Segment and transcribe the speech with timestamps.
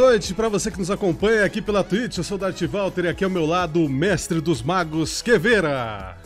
[0.00, 2.18] Noite para você que nos acompanha aqui pela Twitch.
[2.18, 6.16] Eu sou o Darth Walter e aqui ao meu lado o mestre dos magos, Queveira.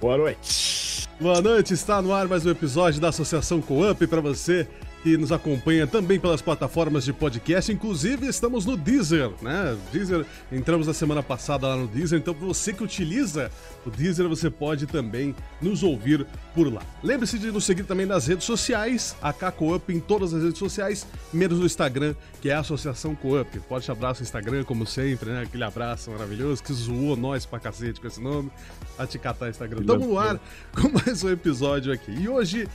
[0.00, 1.06] Boa noite.
[1.20, 4.66] Boa noite, está no ar mais um episódio da Associação Coop para você
[5.04, 9.76] que nos acompanha também pelas plataformas de podcast, inclusive estamos no Deezer, né?
[9.92, 13.50] Deezer, entramos na semana passada lá no Deezer, então você que utiliza
[13.84, 16.80] o Deezer, você pode também nos ouvir por lá.
[17.02, 21.06] Lembre-se de nos seguir também nas redes sociais, a Coop em todas as redes sociais,
[21.30, 23.60] menos no Instagram, que é a Associação Coop.
[23.68, 25.42] Forte abraço no Instagram, como sempre, né?
[25.42, 28.50] Aquele abraço maravilhoso que zoou nós pra cacete com esse nome.
[28.96, 29.84] A te catar Instagram.
[29.84, 30.40] Tamo no ar
[30.74, 32.10] com mais um episódio aqui.
[32.10, 32.66] E hoje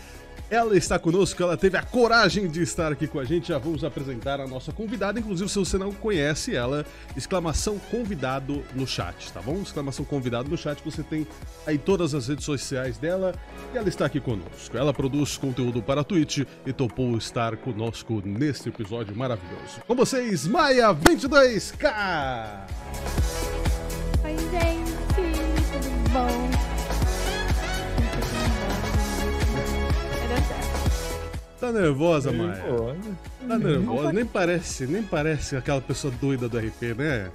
[0.49, 3.49] ela está conosco, ela teve a coragem de estar aqui com a gente.
[3.49, 5.19] Já vamos apresentar a nossa convidada.
[5.19, 9.61] Inclusive, se você não conhece ela, exclamação convidado no chat, tá bom?
[9.61, 11.27] Exclamação convidado no chat, você tem
[11.67, 13.35] aí todas as redes sociais dela
[13.73, 14.75] e ela está aqui conosco.
[14.75, 19.81] Ela produz conteúdo para a Twitch e topou estar conosco neste episódio maravilhoso.
[19.87, 22.67] Com vocês, Maia22K!
[24.23, 26.68] Oi, gente, tudo bom?
[31.59, 32.63] Tá nervosa, Maia?
[33.47, 34.13] Tá nervosa?
[34.13, 37.29] Nem parece, nem parece aquela pessoa doida do RP, né?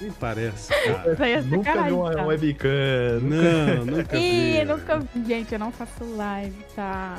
[0.00, 1.42] Nem parece, cara.
[1.42, 2.26] nunca vi uma tá?
[2.26, 3.20] webcam.
[3.22, 4.60] Não, nunca vi.
[4.60, 5.24] Ih, nunca vi.
[5.26, 7.18] Gente, eu não faço live, tá?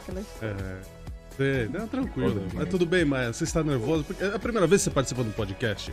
[0.00, 0.26] Aquelas...
[0.42, 1.68] É.
[1.70, 2.46] Não, tranquilo.
[2.52, 3.32] Mas tudo bem, Maia.
[3.32, 4.02] Você está nervosa?
[4.02, 5.92] Porque é a primeira vez que você participa de um podcast?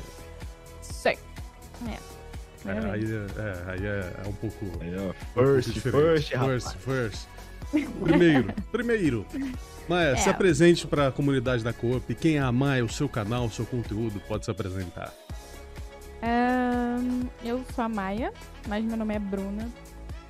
[0.82, 1.18] Sei.
[1.88, 2.16] É.
[2.68, 4.66] É, aí, é, é, aí é, é um pouco.
[4.82, 7.28] Aí, ó, first, um pouco first, first, first.
[7.72, 9.26] Primeiro, primeiro.
[9.88, 10.16] Maia, é.
[10.16, 12.14] se apresente para a comunidade da Coop.
[12.16, 15.14] Quem é a Maia, o seu canal, o seu conteúdo, pode se apresentar.
[16.24, 18.34] Um, eu sou a Maia,
[18.68, 19.70] mas meu nome é Bruna.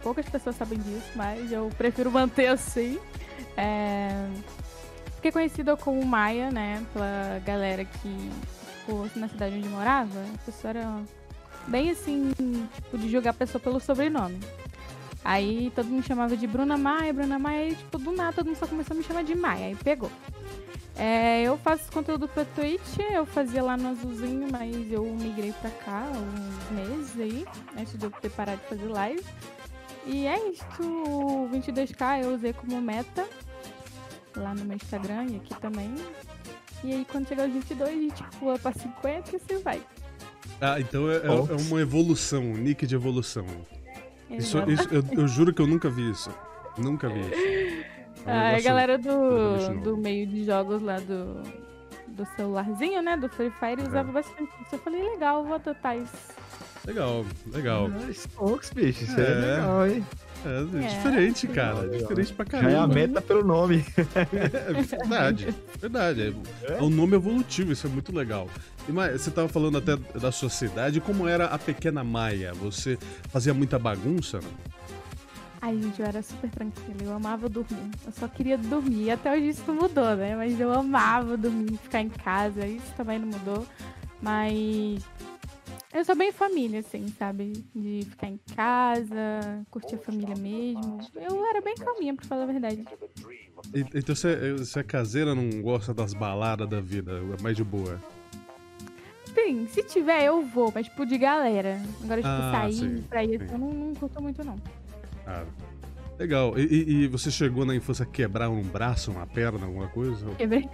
[0.03, 2.99] Poucas pessoas sabem disso, mas eu prefiro manter assim.
[3.57, 4.27] É...
[5.15, 6.85] Fiquei conhecida como Maia, né?
[6.93, 8.31] Pela galera que
[8.79, 10.19] ficou na cidade onde morava.
[10.19, 11.01] A pessoa era
[11.67, 12.31] bem assim,
[12.75, 14.39] tipo, de julgar a pessoa pelo sobrenome.
[15.25, 18.57] Aí todo mundo chamava de Bruna Maia, Bruna Maia, e tipo, do nada todo mundo
[18.57, 20.11] só começou a me chamar de Maia, aí pegou.
[20.95, 25.71] É, eu faço conteúdo pra Twitch, eu fazia lá no Azulzinho, mas eu migrei pra
[25.71, 29.25] cá uns meses aí, antes de eu ter parado de fazer live.
[30.05, 33.27] E é isso, o 22k eu usei como meta,
[34.37, 35.91] lá no meu Instagram e aqui também.
[36.83, 39.81] E aí quando chegar aos 22, a gente pula pra 50 e assim vai.
[40.61, 43.47] Ah, então é, é, é uma evolução, um nick de evolução.
[44.29, 46.31] Isso, isso eu, eu, juro que eu nunca vi isso.
[46.77, 47.95] Nunca vi isso.
[48.27, 51.43] É um a galera do, do meio de jogos lá do,
[52.07, 53.15] do celularzinho, né?
[53.15, 54.13] Do Free Fire usava é.
[54.13, 54.73] bastante isso.
[54.73, 56.33] Eu falei, legal, vou adotar isso.
[56.87, 57.87] Legal, legal.
[58.35, 60.05] Poucos, bicho, isso é, é legal, hein?
[60.45, 61.85] É, é, diferente, cara.
[61.85, 62.71] É diferente pra caramba.
[62.71, 63.83] Já é a meta pelo nome.
[64.15, 66.35] É, verdade, verdade.
[66.63, 68.47] É, é um nome evolutivo, isso é muito legal.
[68.87, 72.53] E você estava falando até da sua cidade, como era a pequena Maia?
[72.53, 72.97] Você
[73.29, 74.39] fazia muita bagunça?
[75.61, 77.89] Ai, gente, eu era super tranquila, eu amava dormir.
[78.05, 79.09] Eu só queria dormir.
[79.09, 80.35] Até hoje isso não mudou, né?
[80.35, 82.67] Mas eu amava dormir, ficar em casa.
[82.67, 83.65] Isso também não mudou.
[84.21, 85.03] Mas
[85.95, 87.53] eu sou bem família, assim, sabe?
[87.73, 90.99] De ficar em casa, curtir a família mesmo.
[91.15, 92.85] Eu era bem calminha, pra falar a verdade.
[93.73, 97.99] Então você, você é caseira, não gosta das baladas da vida, é mais de boa?
[99.33, 101.81] Sim, se tiver, eu vou, mas tipo de galera.
[102.03, 103.53] Agora, tipo, ah, sair sim, pra isso, sim.
[103.53, 104.55] eu não, não curto muito, não.
[105.25, 105.45] Ah,
[106.19, 106.57] legal.
[106.57, 110.29] E, e, e, você chegou na infância a quebrar um braço, uma perna, alguma coisa?
[110.35, 110.69] Quebrei.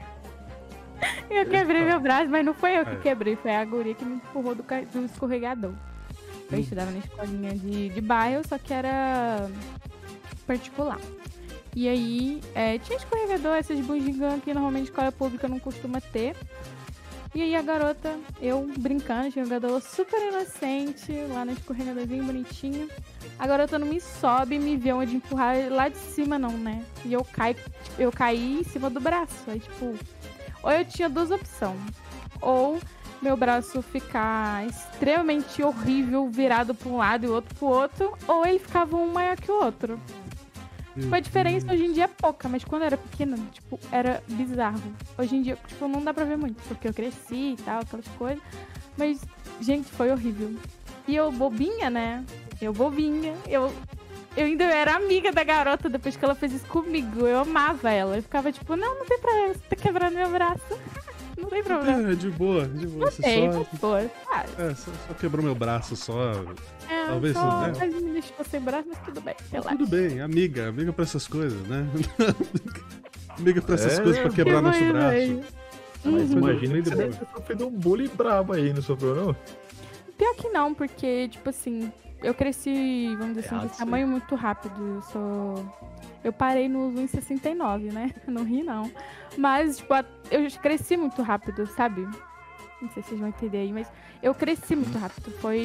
[1.31, 2.97] Eu quebrei meu braço, mas não foi eu que é.
[2.97, 5.73] quebrei, foi a guria que me empurrou do, do escorregador.
[6.51, 6.61] Eu hum.
[6.61, 9.49] estudava na escolinha de, de bairro, só que era
[10.45, 10.99] particular.
[11.73, 16.35] E aí, é, tinha escorregador, essas bugigangas que normalmente escola pública não costuma ter.
[17.33, 22.89] E aí a garota, eu brincando, jogador super inocente, lá no escorregadorzinho bonitinho.
[23.39, 26.83] A garota não me sobe me vê onde empurrar lá de cima, não, né?
[27.05, 27.55] E eu caí,
[27.97, 29.49] eu caí em cima do braço.
[29.49, 29.95] Aí, tipo,
[30.63, 31.79] ou eu tinha duas opções.
[32.41, 32.79] Ou
[33.21, 38.45] meu braço ficar extremamente horrível, virado para um lado e o outro pro outro, ou
[38.45, 39.99] ele ficava um maior que o outro.
[40.99, 44.21] Tipo, a diferença hoje em dia é pouca, mas quando eu era pequena, tipo, era
[44.27, 44.81] bizarro.
[45.17, 48.07] Hoje em dia, tipo, não dá pra ver muito, porque eu cresci e tal, aquelas
[48.17, 48.43] coisas.
[48.97, 49.21] Mas,
[49.61, 50.53] gente, foi horrível.
[51.07, 52.25] E eu bobinha, né?
[52.61, 53.33] Eu bobinha.
[53.47, 53.73] Eu,
[54.35, 57.25] eu ainda era amiga da garota depois que ela fez isso comigo.
[57.27, 58.15] Eu amava ela.
[58.15, 60.61] Eu ficava tipo, não, não tem problema, você tá quebrando meu braço.
[61.37, 62.11] não tem problema.
[62.11, 63.05] É, de boa, de boa.
[63.05, 63.63] Não você tem, só...
[63.79, 64.09] Pô, é,
[64.75, 66.31] só, só, quebrou meu braço, só.
[66.89, 67.73] É, Talvez só, né?
[67.77, 69.35] Mas me deixou sem braço, mas tudo bem.
[69.51, 69.77] Relaxa.
[69.77, 71.85] Tudo bem, amiga, amiga pra essas coisas, né?
[73.37, 75.41] amiga pra essas é, coisas pra quebrar nosso braço.
[76.03, 76.37] Mas Uhum.
[76.39, 79.35] imagina você Depois- deve ter sofrido um bullying brabo aí, não sofreu não?
[80.17, 81.91] Pior que não, porque, tipo assim,
[82.23, 84.95] eu cresci, vamos dizer assim, Errado de tamanho muito rápido.
[84.95, 85.75] Eu sou.
[86.23, 88.11] Eu parei nos 1,69, né?
[88.27, 88.91] Não ri, não.
[89.37, 89.93] Mas, tipo,
[90.29, 92.01] eu cresci muito rápido, sabe?
[92.81, 93.87] Não sei se vocês vão entender aí, mas
[94.21, 95.31] eu cresci muito rápido.
[95.39, 95.59] Foi.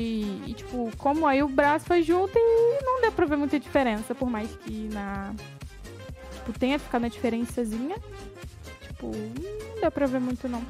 [0.46, 4.14] E, tipo, como aí o braço foi junto e não deu pra ver muita diferença,
[4.14, 5.34] por mais que na.
[6.32, 7.96] Tipo, tenha ficado uma diferençazinha.
[8.80, 10.62] Tipo, não deu pra ver muito, não.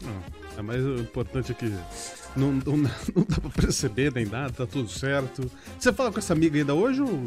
[0.00, 0.22] Não,
[0.58, 1.72] é, mas o importante é que
[2.36, 5.50] não, não, não dá pra perceber nem nada, tá tudo certo.
[5.78, 7.26] Você fala com essa amiga ainda hoje ou.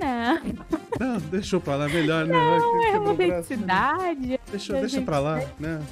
[0.00, 0.40] Não,
[0.98, 2.32] Não, deixou pra lá, melhor, né?
[2.32, 3.16] não é uma né?
[3.16, 4.40] felicidade.
[4.50, 5.82] Deixa, a deixa gente pra lá, né?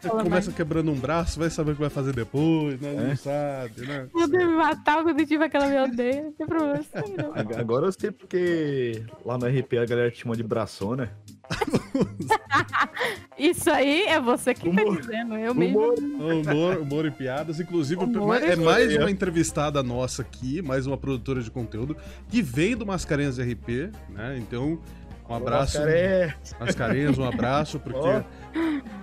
[0.00, 2.94] Você começa quebrando um braço, vai saber o que vai fazer depois, né?
[2.94, 3.16] Não É.
[3.16, 4.08] sabe, né?
[4.10, 6.22] Poder me matar quando eu tive aquela me odeia.
[6.22, 7.34] Não tem problema assim, não.
[7.34, 11.12] Ag- Agora eu sei porque lá no RP a galera te chama de braçona.
[13.38, 15.00] Isso aí é você que tá Humor.
[15.00, 15.36] dizendo.
[15.36, 15.78] Eu mesmo.
[15.94, 16.32] Humor.
[16.32, 17.60] Humor, humor e piadas.
[17.60, 21.96] Inclusive, Humor é mais uma entrevistada nossa aqui, mais uma produtora de conteúdo,
[22.28, 24.36] que vem do Mascarenhas RP, né?
[24.38, 24.80] Então,
[25.28, 25.78] um abraço.
[26.58, 27.98] Mascarenhas, um abraço, porque.
[27.98, 28.22] Ó.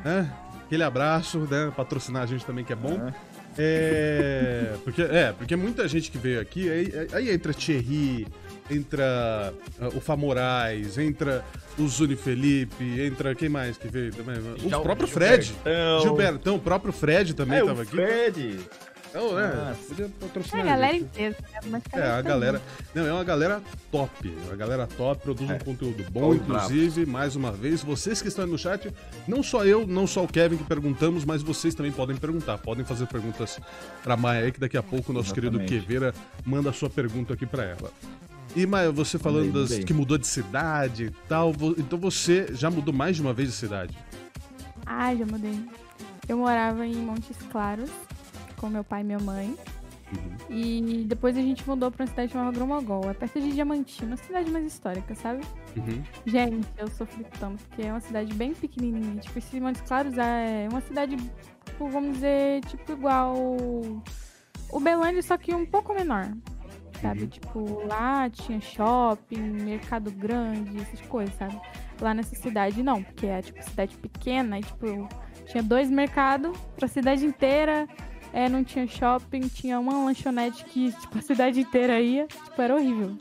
[0.04, 0.32] né,
[0.66, 1.72] Aquele abraço, né?
[1.76, 3.00] Patrocinar a gente também que é bom.
[3.00, 3.14] Ah.
[3.58, 4.74] É.
[4.84, 8.28] Porque, é, porque muita gente que veio aqui, aí, aí entra Thierry,
[8.70, 11.44] entra ah, o Fá Moraes, entra
[11.78, 14.38] o Zuni Felipe, entra quem mais que veio também?
[14.64, 15.44] O Já- próprio Fred.
[15.46, 16.02] Gilbertão.
[16.02, 17.92] Gilbertão, o próprio Fred também É, tava o aqui.
[17.92, 18.60] Fred.
[19.10, 19.80] Então, é, Nossa.
[19.88, 20.62] podia É patrocinar.
[20.62, 21.36] a galera inteira.
[21.54, 21.60] né?
[21.68, 22.62] Mas É, a tá galera.
[22.94, 24.34] Não, é uma galera top.
[24.46, 25.60] Uma galera top, produz um É.
[25.60, 27.82] conteúdo bom, Todos inclusive, mais uma vez.
[27.82, 28.92] Vocês que estão aí no chat,
[29.26, 32.58] não só eu, não só o Kevin que perguntamos, mas vocês também podem perguntar.
[32.58, 33.58] Podem fazer perguntas
[34.04, 35.82] pra Maia aí, que daqui a pouco o nosso querido Exatamente.
[35.82, 36.14] Queveira
[36.46, 37.90] manda a sua pergunta aqui pra ela.
[38.56, 42.94] E, Maia, você falando das, que mudou de cidade e tal, então você já mudou
[42.94, 43.98] mais de uma vez de cidade?
[44.86, 45.60] Ah, já mudei.
[46.28, 47.90] Eu morava em Montes Claros
[48.56, 49.56] com meu pai e minha mãe.
[50.14, 50.56] Uhum.
[50.56, 53.10] E depois a gente mudou pra uma cidade chamada Gromogol.
[53.10, 55.44] É perto de Diamantina, uma cidade mais histórica, sabe?
[55.76, 56.04] Uhum.
[56.26, 59.20] Gente, eu sofri tanto, porque é uma cidade bem pequenininha.
[59.20, 61.18] Tipo, esse Montes Claros é uma cidade,
[61.66, 66.32] tipo, vamos dizer, tipo, igual o Belândia, só que um pouco menor.
[67.02, 67.22] Sabe?
[67.24, 67.28] Uhum.
[67.28, 71.60] Tipo, lá tinha shopping, mercado grande, essas coisas, sabe?
[72.00, 75.08] Lá nessa cidade não, porque é, tipo, cidade pequena, e, tipo,
[75.48, 77.88] tinha dois mercados pra cidade inteira.
[78.34, 82.28] É, não tinha shopping, tinha uma lanchonete que, tipo, a cidade inteira ia.
[82.28, 83.18] Tipo, era horrível.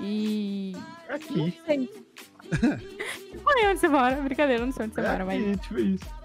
[0.00, 0.72] E
[1.08, 1.60] não Aqui.
[1.66, 1.90] sei.
[3.34, 4.14] não sei onde você mora.
[4.22, 5.42] Brincadeira, não sei onde você É mora, mas.
[5.48, 6.18] aqui, tipo isso.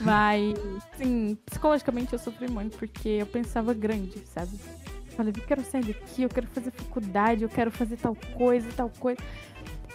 [0.00, 0.54] Mas,
[0.92, 4.50] assim, psicologicamente eu sofri muito, porque eu pensava grande, sabe?
[5.18, 8.88] Falei, eu quero sair daqui, eu quero fazer faculdade, eu quero fazer tal coisa, tal
[9.00, 9.20] coisa.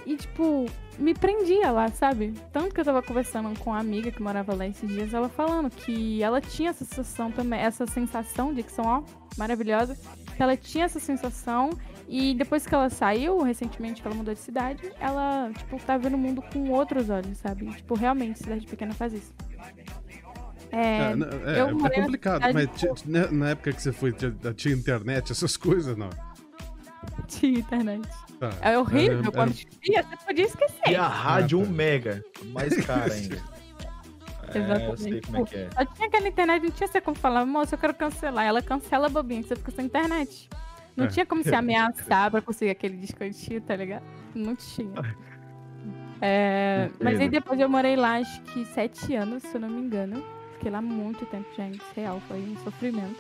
[0.06, 0.66] E, tipo,
[1.00, 2.34] me prendia lá, sabe?
[2.52, 5.70] Tanto que eu tava conversando com uma amiga que morava lá esses dias, ela falando
[5.70, 9.04] que ela tinha essa sensação também, essa sensação, dicção, ó,
[9.38, 9.98] maravilhosa,
[10.36, 11.70] que ela tinha essa sensação
[12.06, 16.16] e depois que ela saiu, recentemente que ela mudou de cidade, ela, tipo, tá vendo
[16.16, 17.66] o mundo com outros olhos, sabe?
[17.78, 19.34] Tipo, realmente, cidade pequena faz isso.
[20.74, 22.68] É, É, n- é, eu é morei na complicado, mas
[23.04, 26.10] de na, época que você foi, tinha, tinha internet, essas coisas, não.
[27.28, 28.08] tinha internet.
[28.40, 28.50] Tá.
[28.62, 30.90] É horrível, Era- quando era- tinha, você podia esquecer.
[30.90, 31.70] E a rádio Ah, tá.
[31.70, 32.24] 1 mega.
[32.52, 33.38] Mais cara ainda.
[34.56, 35.22] É, eu sei Exatamente.
[35.26, 35.70] como é que é.
[35.74, 38.46] Só tinha aquela internet, não tinha você como falar, moça, eu quero cancelar.
[38.46, 40.48] Ela cancela bobinha, que você fica sem internet.
[40.96, 41.08] Não É.
[41.08, 44.04] tinha como se ameaçar pra conseguir aquele descantinho, tá ligado?
[44.36, 44.92] Não tinha.
[46.22, 49.82] É, mas aí depois eu morei lá, acho que sete anos, se eu não me
[49.82, 50.24] engano.
[50.64, 51.82] Fiquei lá muito tempo, gente.
[51.94, 53.20] Real, foi um sofrimento.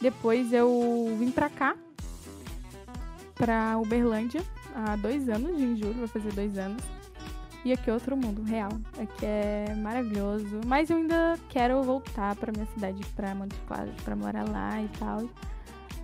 [0.00, 1.76] Depois eu vim pra cá,
[3.36, 4.42] pra Uberlândia,
[4.74, 6.82] há dois anos, em julho, vai fazer dois anos.
[7.64, 8.70] E aqui é outro mundo, real.
[9.00, 10.62] Aqui é maravilhoso.
[10.66, 14.88] Mas eu ainda quero voltar pra minha cidade, pra Montes Claros, pra morar lá e
[14.98, 15.30] tal.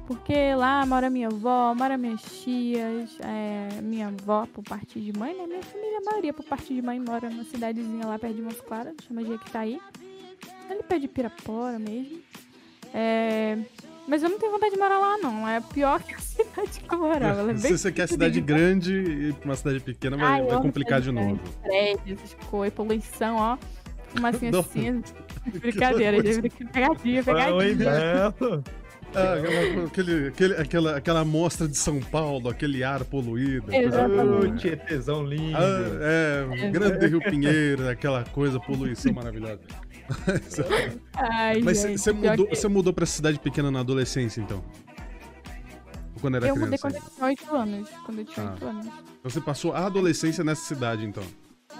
[0.06, 5.36] Porque lá mora minha avó, mora minhas tias, é, minha avó por parte de mãe,
[5.36, 5.48] né?
[5.48, 8.60] Minha família, a maioria por parte de mãe, mora numa cidadezinha lá perto de Montes
[8.60, 9.80] Claros, chama Jequitaí.
[10.70, 12.20] Ali perto de Pirapora mesmo.
[12.92, 13.58] É,
[14.10, 15.48] mas eu não tenho vontade de morar lá, não.
[15.48, 17.40] É pior que a cidade que eu morava.
[17.40, 20.60] Ela é bem Se você quer cidade grande e uma cidade pequena, vai, Ai, vai
[20.60, 21.40] complicar de novo.
[21.62, 23.58] Prédios, essas coisas, poluição, ó.
[24.08, 24.62] Fumacinha Não.
[24.66, 25.14] cinza.
[25.60, 26.50] Brincadeira, gente.
[26.50, 28.34] Pegadinha, pegadinha.
[29.12, 33.74] Ah, aquela, aquele, aquele, aquela, aquela amostra de São Paulo, aquele ar poluído.
[33.74, 34.60] Exatamente.
[34.60, 35.56] Tietezão lindo.
[35.56, 39.58] Ah, é, grande Rio Pinheiro, aquela coisa, poluição maravilhosa.
[41.14, 44.62] Ai, Mas você mudou, que- mudou pra cidade pequena na adolescência, então?
[46.14, 46.64] Ou quando era Eu criança?
[46.66, 47.88] mudei quando eu tinha 8 anos.
[48.04, 48.52] Quando eu tinha Ah.
[48.52, 48.86] 8 anos.
[48.86, 51.22] Então Você passou a adolescência nessa cidade, então?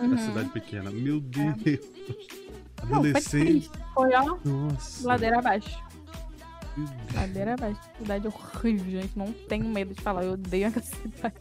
[0.00, 0.08] Uhum.
[0.08, 0.90] Na cidade pequena.
[0.90, 1.56] Meu Deus.
[1.56, 3.46] Não, foi Adolescente.
[3.46, 3.70] triste.
[3.94, 5.06] Foi, ó, Nossa.
[5.06, 5.78] ladeira abaixo.
[7.14, 7.80] Ladeira abaixo.
[7.98, 9.18] Cidade horrível, gente.
[9.18, 10.24] Não tenho medo de falar.
[10.24, 11.34] Eu odeio essa cidade.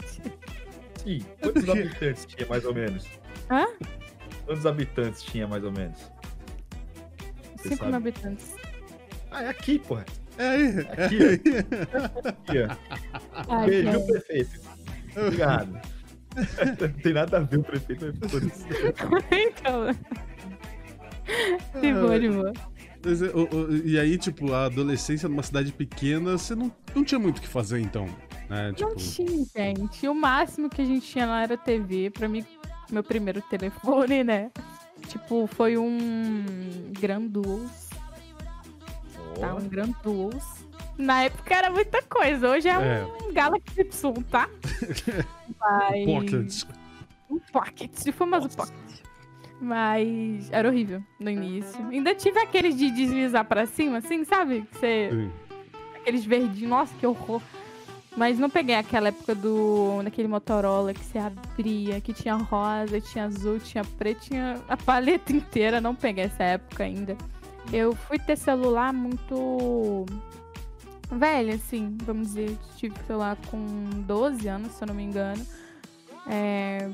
[1.03, 1.25] Sim.
[1.41, 3.05] Quantos habitantes tinha mais ou menos?
[3.49, 3.65] Hã?
[4.45, 5.99] Quantos habitantes tinha mais ou menos?
[7.61, 7.87] Você 5 sabe?
[7.87, 8.55] mil habitantes.
[9.31, 10.05] Ah, é aqui, porra.
[10.37, 10.79] É aí.
[10.79, 12.29] Aqui, é.
[12.29, 13.55] Aqui, ó.
[13.55, 13.99] Ai, Beijo, cara.
[14.05, 14.59] prefeito.
[15.17, 15.81] Obrigado.
[16.81, 18.65] Não tem nada a ver o prefeito, mas foda-se.
[19.33, 19.87] então.
[21.81, 22.53] De boa, de boa.
[23.05, 27.03] Mas, é, o- o- E aí, tipo, a adolescência numa cidade pequena, você não, não
[27.03, 28.07] tinha muito o que fazer, então.
[28.49, 28.73] Né?
[28.73, 30.07] Tipo, Não tinha, gente.
[30.07, 32.09] O máximo que a gente tinha lá era TV.
[32.09, 32.43] Pra mim,
[32.91, 34.51] meu primeiro telefone, né?
[35.07, 36.43] Tipo, foi um
[36.99, 37.89] Granduos.
[39.39, 39.55] Tá?
[39.55, 40.43] Um Granduos.
[40.97, 42.49] Na época era muita coisa.
[42.49, 43.05] Hoje é, É.
[43.23, 44.49] um Galaxy Y, tá?
[45.59, 46.05] Mas...
[46.05, 46.63] Pocket.
[47.29, 48.07] Um Pocket.
[48.07, 48.57] O famoso Nossa.
[48.57, 48.99] Pocket.
[49.61, 51.85] Mas era horrível no início.
[51.89, 54.61] Ainda tive aqueles de deslizar pra cima, assim, sabe?
[54.71, 55.29] Que você
[55.95, 57.41] aqueles verdinhos, nossa, que horror.
[58.19, 60.03] Mas não peguei aquela época do.
[60.03, 65.31] daquele Motorola que você abria, que tinha rosa, tinha azul, tinha preto, tinha a paleta
[65.31, 65.79] inteira.
[65.79, 67.15] Não peguei essa época ainda.
[67.71, 70.05] Eu fui ter celular muito.
[71.09, 72.57] velho, assim, vamos dizer.
[72.75, 73.63] Tive celular com
[74.05, 75.47] 12 anos, se eu não me engano.
[76.27, 76.89] É,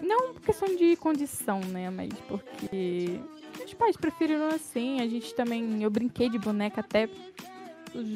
[0.00, 1.90] Não por questão de condição, né?
[1.90, 3.18] Mas porque.
[3.58, 5.00] Meus pais preferiram assim.
[5.00, 5.82] A gente também.
[5.82, 7.08] Eu brinquei de boneca até
[7.92, 8.06] os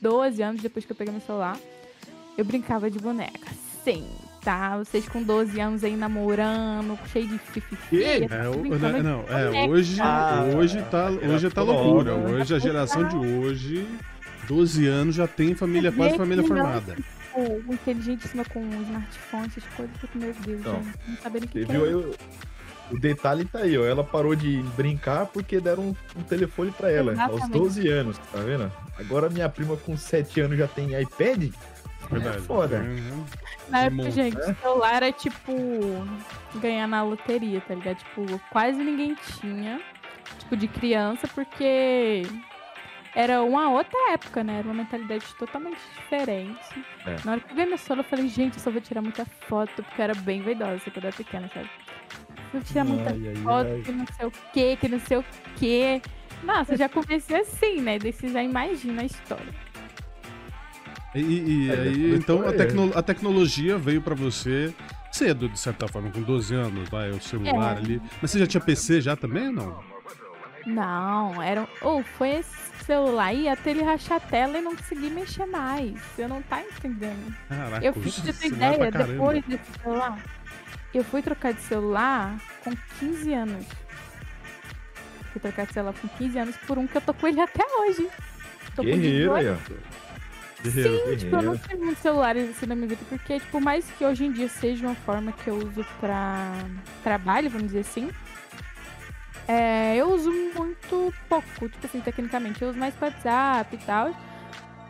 [0.00, 1.58] 12 anos depois que eu peguei meu celular,
[2.40, 3.48] eu brincava de boneca.
[3.84, 4.06] Sim,
[4.42, 4.78] tá?
[4.78, 7.76] Vocês com 12 anos aí namorando, cheio de fififi.
[7.90, 8.26] Quê?
[8.30, 12.14] É, o- não, é, hoje, Ah, hoje tá, hoje tá loucura.
[12.14, 13.86] Hoje a geração de hoje,
[14.48, 16.48] 12 anos, já tem família, quase família não.
[16.48, 16.94] formada.
[16.94, 19.94] Tipo, inteligentíssima com um smartphone, essas coisas.
[19.94, 21.88] eu fico, Meu Deus, Então, gente, não sabendo o que, que viu é.
[21.88, 22.14] aí o,
[22.90, 23.84] o detalhe tá aí, ó.
[23.84, 27.52] Ela parou de brincar porque deram um, um telefone pra ela, aos Exatamente.
[27.58, 28.70] 12 anos, tá vendo?
[28.98, 31.52] Agora minha prima com 7 anos já tem iPad?
[32.10, 32.38] Verdade.
[32.38, 32.78] É foda.
[32.78, 33.24] Uhum.
[33.68, 34.56] Na época, gente, né?
[34.60, 35.52] celular era tipo
[36.56, 37.98] ganhar na loteria, tá ligado?
[37.98, 39.80] Tipo, quase ninguém tinha,
[40.38, 42.22] tipo, de criança, porque
[43.14, 44.58] era uma outra época, né?
[44.58, 46.84] Era uma mentalidade totalmente diferente.
[47.06, 47.16] É.
[47.24, 49.24] Na hora que eu ganhei meu celular, eu falei, gente, eu só vou tirar muita
[49.24, 51.70] foto, porque eu era bem vaidosa quando eu era pequena, sabe?
[52.52, 53.82] Vou tirar muita Ai, foto, ai.
[53.82, 55.24] que não sei o que, que não sei o
[55.56, 56.02] que.
[56.42, 57.98] Nossa, eu já comecei assim, né?
[57.98, 59.69] Daí você já imagina a história.
[61.14, 64.72] E, e- e aí, então, a, tecno- a tecnologia veio pra você
[65.10, 67.78] cedo, de certa forma, com 12 anos, vai, o celular É.
[67.80, 68.02] ali.
[68.22, 69.84] Mas você já tinha PC já também ou não?
[70.66, 71.66] Não, era.
[71.80, 75.92] Ou foi esse celular aí até ele rachar a tela e não conseguir mexer mais.
[76.14, 77.34] Você não tá entendendo.
[77.48, 80.18] Caraca, Eu fiz celular ideia, depois desse celular.
[80.92, 83.66] Eu fui trocar de celular com 15 anos.
[85.32, 87.64] Fui trocar de celular com 15 anos por um que eu tô com ele até
[87.80, 88.08] hoje.
[88.76, 89.34] Tô com Guerreiro 18.
[89.34, 89.99] aí, ó.
[90.62, 91.10] Guerreiro.
[91.10, 91.68] Sim, tipo, eu não Guerreiro.
[91.68, 94.48] tive muitos celulares assim na minha vida, porque, tipo, por mais que hoje em dia
[94.48, 96.52] seja uma forma que eu uso pra
[97.02, 98.10] trabalho, vamos dizer assim,
[99.48, 102.62] é, eu uso muito pouco, tipo assim, tecnicamente.
[102.62, 104.14] Eu uso mais WhatsApp e tal.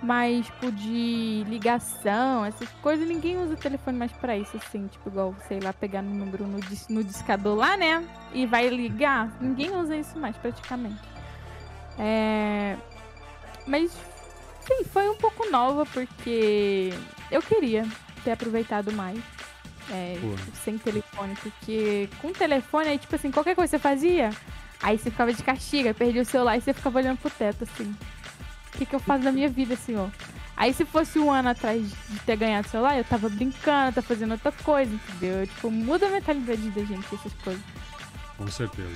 [0.02, 5.10] Mas, tipo, de ligação, essas coisas, ninguém usa o telefone mais pra isso, assim, tipo,
[5.10, 8.02] igual, sei lá, pegar no número no, dis- no discador lá, né?
[8.32, 9.30] E vai ligar.
[9.40, 11.02] Ninguém usa isso mais, praticamente.
[11.98, 12.76] É...
[13.66, 13.92] Mas,
[14.78, 16.90] sim, foi um pouco nova, porque
[17.30, 17.86] eu queria
[18.24, 19.18] ter aproveitado mais.
[19.90, 20.16] é,
[20.64, 24.30] sem telefone, porque com telefone, aí, tipo assim, qualquer coisa que você fazia,
[24.80, 27.64] aí você ficava de castigo, aí perdia o celular e você ficava olhando pro teto,
[27.64, 27.92] assim.
[28.72, 30.08] O que, que eu faço da minha vida, senhor?
[30.56, 34.06] Aí se fosse um ano atrás de ter ganhado o celular, eu tava brincando, tava
[34.06, 35.46] fazendo outra coisa, entendeu?
[35.46, 37.62] Tipo, muda a mentalidade da gente, essas coisas.
[38.36, 38.88] Com certeza.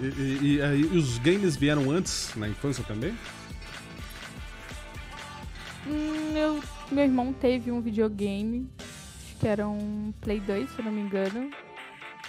[0.00, 3.14] E, e- e aí, os games vieram antes, na infância também?
[5.86, 6.60] Hum, eu,
[6.90, 11.00] meu irmão teve um videogame, acho que era um Play 2, se eu não me
[11.00, 11.50] engano.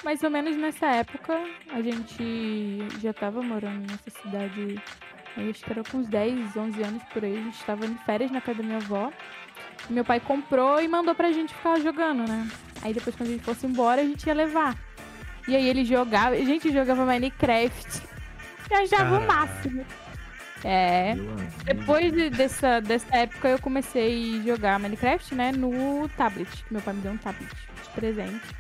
[0.04, 1.40] Mais ou menos nessa época,
[1.72, 4.82] a gente já tava morando nessa cidade,
[5.38, 7.38] eu acho que era com uns 10, 11 anos por aí.
[7.38, 9.12] A gente tava em férias na casa da minha avó.
[9.90, 12.50] Meu pai comprou e mandou pra gente ficar jogando, né?
[12.82, 14.78] Aí depois, quando a gente fosse embora, a gente ia levar.
[15.48, 18.02] E aí ele jogava, a gente jogava Minecraft.
[18.70, 19.34] Eu achava o Caraca.
[19.34, 19.86] máximo.
[20.64, 21.12] É.
[21.12, 21.36] Amigo.
[21.66, 26.66] Depois de- dessa, dessa época eu comecei a jogar Minecraft, né, no tablet.
[26.72, 28.56] Meu pai me deu um tablet de presente.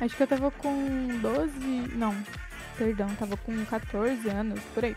[0.00, 1.58] Acho que eu tava com 12.
[1.94, 2.14] Não,
[2.76, 4.96] perdão, tava com 14 anos, por aí.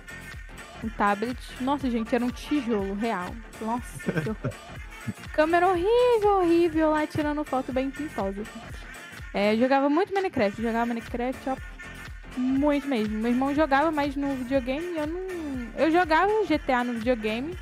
[0.83, 1.37] Um tablet.
[1.61, 3.33] Nossa, gente, era um tijolo real.
[3.61, 4.37] Nossa, que horror.
[5.33, 8.43] Câmera horrível, horrível lá, tirando foto bem pintosa.
[9.33, 10.61] É, jogava muito Minecraft.
[10.61, 11.57] Jogava Minecraft, ó.
[12.37, 13.17] Muito mesmo.
[13.17, 15.27] Meu irmão jogava mais no videogame e eu não.
[15.75, 17.57] Eu jogava GTA no videogame.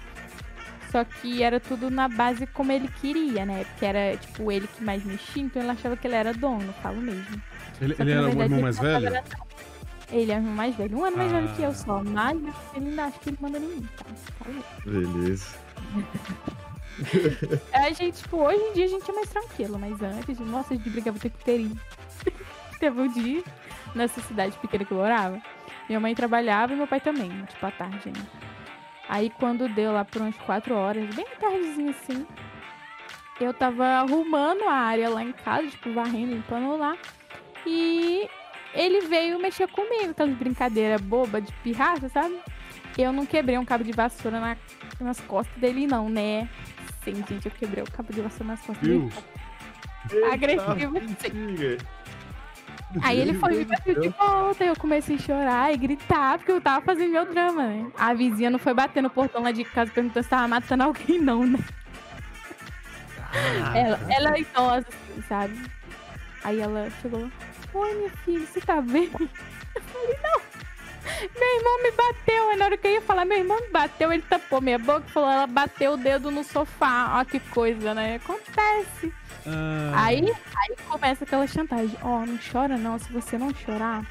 [0.91, 3.65] Só que era tudo na base como ele queria, né?
[3.65, 7.01] Porque era, tipo, ele que mais mexia, então ele achava que ele era dono, falo
[7.01, 7.41] mesmo.
[7.81, 9.07] Ele, ele era o irmão mais velho?
[9.07, 9.23] era-
[10.11, 10.97] Ele é o irmão mais velho.
[10.97, 11.73] Um ano mais velho que eu Ah.
[11.73, 12.03] só.
[12.03, 12.37] Mas
[12.75, 14.05] ele ainda acha que ele manda em mim, tá?
[14.47, 14.63] Mesmo.
[14.85, 15.45] Beleza.
[17.73, 20.77] A gente, tipo, hoje em dia a gente é mais tranquilo, mas antes, nossa, a
[20.77, 21.77] gente brigava o tempo inteirinho.
[22.79, 23.43] Teve um dia,
[23.95, 25.41] nessa cidade pequena que eu morava,
[25.87, 28.19] minha mãe trabalhava e meu pai também, tipo, à tarde ainda.
[29.07, 32.25] Aí quando deu lá por umas quatro horas, bem tardezinho assim,
[33.39, 36.97] eu tava arrumando a área lá em casa, tipo, varrendo, limpando lá.
[37.65, 38.27] E
[38.73, 42.37] ele veio mexer comigo, aquela brincadeira boba de pirraça, sabe?
[42.97, 44.57] Eu não quebrei um cabo de vassoura na-
[44.99, 46.49] nas costas dele, não, né?
[47.03, 49.09] Sim, gente, eu quebrei o cabo de vassoura nas costas Viu?
[50.09, 50.25] dele.
[50.31, 50.99] Agressivo.
[53.01, 54.63] Aí ele foi e Meu bateu de volta.
[54.63, 57.91] E eu comecei a chorar e gritar, porque eu tava fazendo meu drama, né?
[57.97, 61.19] A vizinha não foi bater no portão lá de casa perguntando se tava matando alguém,
[61.19, 61.59] não, né?
[63.75, 65.61] Ela, ela é idosa, assim, sabe?
[66.43, 67.29] Aí ela chegou,
[67.73, 69.09] oi minha filha, você tá bem?
[69.75, 70.54] Eu falei, não.
[71.37, 72.49] Meu irmão me bateu.
[72.49, 75.03] Aí na hora que eu ia falar, meu irmão me bateu, ele tapou minha boca
[75.07, 77.19] e falou, ela bateu o dedo no sofá.
[77.19, 78.15] Ó que coisa, né?
[78.15, 79.13] Acontece.
[79.47, 81.97] Ah, Aí, aí começa aquela chantagem.
[82.01, 82.97] Ó, não chora não.
[82.97, 84.03] Se você não chorar,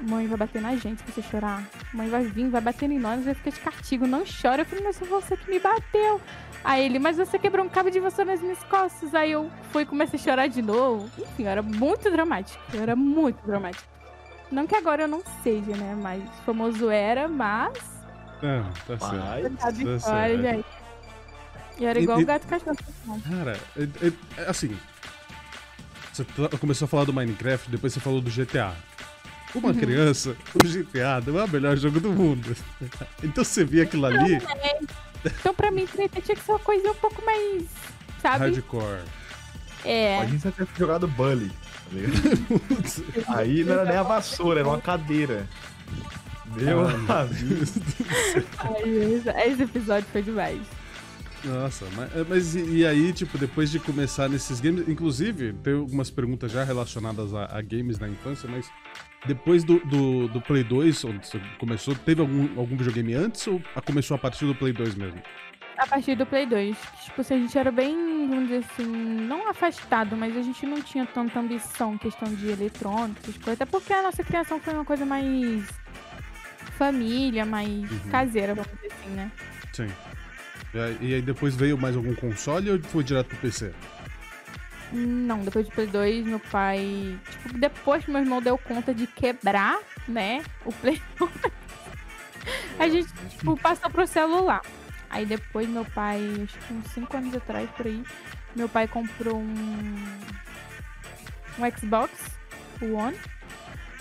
[0.00, 1.62] mãe vai bater na gente se você chorar.
[1.92, 4.06] Mãe vai vir, vai bater em nós, vai ficar de castigo.
[4.06, 4.62] Não chora.
[4.62, 6.20] Eu falei, mas foi você que me bateu.
[6.64, 9.14] Aí ele, mas você quebrou um cabo de vassoura nas minhas costas.
[9.14, 11.10] Aí eu fui e comecei a chorar de novo.
[11.18, 12.60] Enfim, era muito dramático.
[12.76, 13.97] Era muito dramático.
[14.50, 15.94] Não que agora eu não seja, né?
[16.00, 17.72] Mas famoso era, mas.
[18.42, 19.14] ah, tá certo.
[19.14, 20.56] Mas, Sabe tá história, certo.
[20.56, 20.66] gente.
[21.78, 22.76] E era E- igual e- o gato cachorro.
[23.06, 23.20] não.
[23.20, 24.76] Cara, é- é- é assim.
[26.12, 26.24] Você
[26.58, 28.72] começou a falar do Minecraft, depois você falou do GTA.
[29.54, 29.74] Uma Uhum.
[29.74, 32.54] criança, o GTA não é o melhor jogo do mundo.
[33.22, 34.38] Então você via aquilo ali,
[35.24, 37.64] Então, pra mim, tinha que ser uma coisa um pouco mais.
[38.20, 38.38] Sabe?
[38.46, 39.02] hardcore.
[39.84, 40.16] É.
[40.18, 41.52] Imagina você ter jogado Bully.
[41.88, 43.34] Tá.
[43.38, 45.46] Aí não era nem a vassoura, era uma cadeira.
[46.56, 47.64] Meu Ah, amigo.
[49.34, 50.60] Ai, esse, episódio foi demais.
[51.44, 56.10] Nossa, mas, mas e, e aí, tipo, depois de começar nesses games, inclusive, tem algumas
[56.10, 58.68] perguntas já relacionadas a, a games na infância, mas
[59.26, 63.62] depois do, do, do Play 2, onde você começou, teve algum, algum videogame antes ou
[63.84, 65.20] começou a partir do Play 2 mesmo?
[65.78, 66.76] A partir do Play 2.
[67.04, 70.82] Tipo, assim, a gente era bem, vamos dizer assim, não afastado, mas a gente não
[70.82, 73.60] tinha tanta ambição em questão de eletrônicos, essas coisas.
[73.60, 75.64] Até porque a nossa criação foi uma coisa mais
[76.76, 78.10] família, mais Uhum.
[78.10, 79.30] caseira, vamos dizer assim, né?
[79.72, 79.88] Sim.
[80.74, 83.72] E aí, e aí depois veio mais algum console ou foi direto pro PC?
[84.92, 87.18] Não, depois do Play 2, meu pai.
[87.30, 90.42] Tipo, depois que meu irmão deu conta de quebrar, né?
[90.64, 91.30] O Play 2.
[92.78, 94.62] a gente, tipo, passou pro celular.
[95.10, 98.02] Aí depois meu pai, acho que uns 5 anos atrás, por aí,
[98.54, 99.94] meu pai comprou um.
[101.58, 102.38] Um Xbox
[102.82, 103.18] One.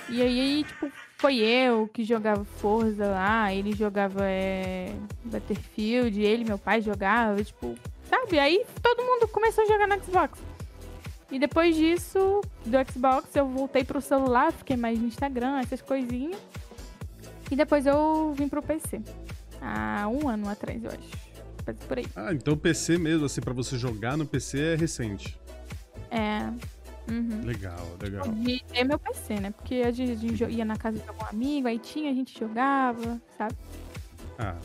[0.10, 4.94] E aí, tipo, foi eu que jogava Forza lá, ele jogava é,
[5.26, 7.76] Battlefield, ele meu pai jogava, tipo,
[8.08, 8.40] sabe?
[8.40, 10.40] Aí todo mundo começou a jogar no Xbox.
[11.30, 16.40] E depois disso, do Xbox, eu voltei pro celular, fiquei mais no Instagram, essas coisinhas.
[17.52, 19.02] E depois eu vim pro PC.
[19.62, 21.28] Há um ano atrás, eu acho.
[21.88, 22.06] Por aí.
[22.16, 25.38] Ah, então o PC mesmo, assim, pra você jogar no PC é recente.
[26.10, 26.50] É.
[27.12, 27.42] Uhum.
[27.44, 28.28] Legal, legal.
[28.30, 29.52] De ter meu PC, né?
[29.52, 32.14] Porque a gente, a gente jo- ia na casa de algum amigo, aí tinha, a
[32.14, 33.54] gente jogava, sabe?
[34.40, 34.56] Ah,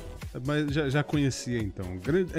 [0.47, 1.97] mas já, já conhecia então.
[1.99, 2.33] Grande-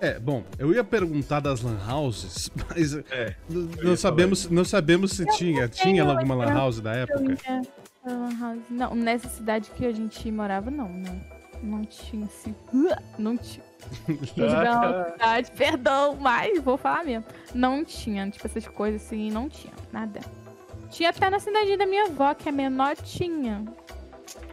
[0.00, 3.34] É, é, bom, eu ia perguntar das lan houses, mas É.
[3.82, 5.68] não sabemos, não sabemos se tinha.
[5.68, 7.62] Tinha alguma lan house da Eu época?
[8.68, 11.20] Não, nessa cidade que a gente morava, não, né?
[11.62, 12.54] Não tinha assim.
[13.18, 13.64] Não tinha.
[14.36, 17.24] Não, perdão, mas vou falar mesmo.
[17.54, 20.20] Não tinha, tipo, essas coisas assim, não tinha, nada.
[20.90, 23.64] Tinha até na cidade da minha avó, que é menor, tinha.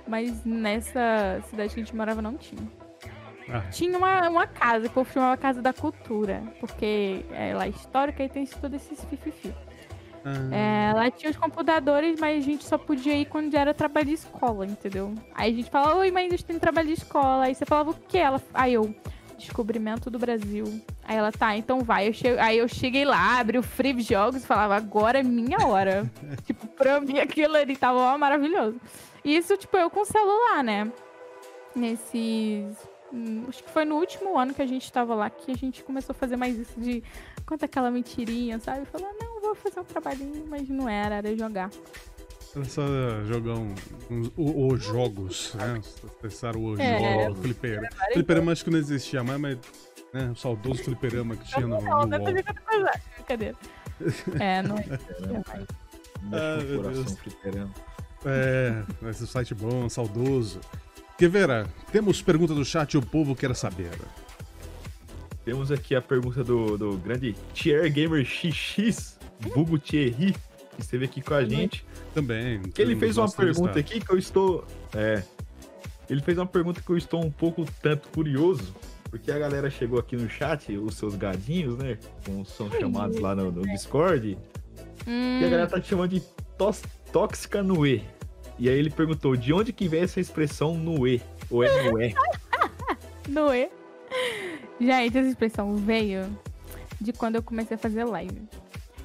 [0.08, 2.62] Mas nessa cidade que a gente morava, não tinha.
[3.52, 8.24] Ah, Tinha uma, uma casa, que eu chamava Casa da Cultura, porque é lá histórica
[8.24, 9.54] e tem todo esses fififi.
[10.25, 14.08] Ah, É, lá tinha os computadores, mas a gente só podia ir quando era trabalho
[14.08, 15.13] de escola, entendeu?
[15.34, 17.45] Aí a gente falava, oi, a gente tem trabalho de escola.
[17.45, 18.17] Aí você falava o quê?
[18.17, 18.93] Ela, aí eu,
[19.39, 20.65] descobrimento do Brasil.
[21.03, 22.08] Aí ela, tá, então vai.
[22.08, 22.27] Eu che...
[22.27, 26.10] Aí eu cheguei lá, abri o Free Jogos e falava, agora é minha hora.
[26.45, 28.79] tipo, pra mim aquilo ali tava ó, maravilhoso.
[29.23, 30.91] E isso, tipo, eu com celular, né?
[31.75, 32.75] Nesses.
[33.12, 35.84] hum, Acho que foi no último ano que a gente tava lá que a gente
[35.84, 37.03] começou a fazer mais isso de
[37.45, 38.86] conta aquela mentirinha, sabe?
[38.86, 41.69] Falar, não, vou fazer um trabalhinho, mas não era, era jogar.
[42.55, 42.81] Era só
[43.25, 43.75] jogar um,
[44.09, 45.79] uns o- os jogos, né?
[46.23, 47.88] Acessaram o É, jogo, fliperama.
[48.13, 49.57] Fliperama acho que não existia mais, mas
[50.13, 52.27] né, o saudoso fliperama que tinha no, Não, no não UOL.
[52.27, 52.91] jogando coisa.
[53.15, 53.55] Brincadeira.
[54.39, 55.65] É, não existia mais.
[56.33, 57.19] Ah, meu coração, Deus.
[57.19, 57.71] fliperama.
[58.25, 60.59] É, esse site bom, saudoso.
[61.17, 63.91] Quevera, temos pergunta do chat e o povo quer saber.
[65.45, 69.18] Temos aqui a pergunta do, do grande Tier Gamer XX,
[69.54, 70.34] Bugo Thierry,
[70.75, 71.86] que esteve aqui com a gente.
[72.13, 72.62] Também.
[72.62, 74.65] Que ele fez uma pergunta aqui que eu estou.
[74.95, 75.23] É.
[76.10, 78.73] Ele fez uma pergunta que eu estou um pouco tanto curioso.
[79.10, 81.97] Porque a galera chegou aqui no chat, os seus gadinhos, né?
[82.25, 84.38] Como são chamados lá no, no Discord.
[85.08, 86.19] Hum, E a galera tá te chamando de
[86.58, 88.02] tos- tóxica Noé.
[88.60, 91.21] E aí ele perguntou: de onde que vem essa expressão Noé?
[91.49, 92.13] Ou é Noé?
[93.28, 93.69] não é?
[94.80, 96.25] Gente, essa expressão veio
[97.02, 98.41] de quando eu comecei a fazer live.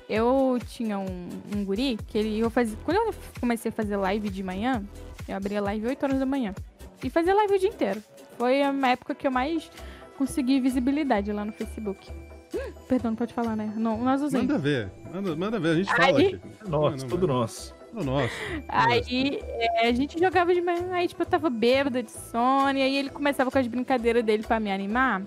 [0.09, 2.77] Eu tinha um, um guri que ele eu fazia.
[2.85, 4.85] Quando eu comecei a fazer live de manhã,
[5.27, 6.55] eu abria live 8 horas da manhã.
[7.03, 8.03] E fazia live o dia inteiro.
[8.37, 9.71] Foi a época que eu mais
[10.19, 12.11] consegui visibilidade lá no Facebook.
[12.55, 13.73] Hum, perdão, não pode falar, né?
[13.77, 14.47] Não, nós usamos.
[14.47, 16.41] Manda ver, manda, manda ver, a gente fala Aí- aqui.
[16.69, 17.75] Nossa, Não, tudo nosso.
[17.91, 18.33] Tudo nosso.
[18.69, 22.83] Aí é, a gente jogava de manhã, aí tipo, eu tava bêbada de sono, e
[22.83, 25.23] aí ele começava com as brincadeiras dele pra me animar.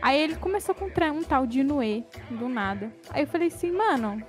[0.00, 2.92] Aí ele começou com um, tal de Noé, do nada.
[3.10, 4.22] Aí eu falei assim, mano.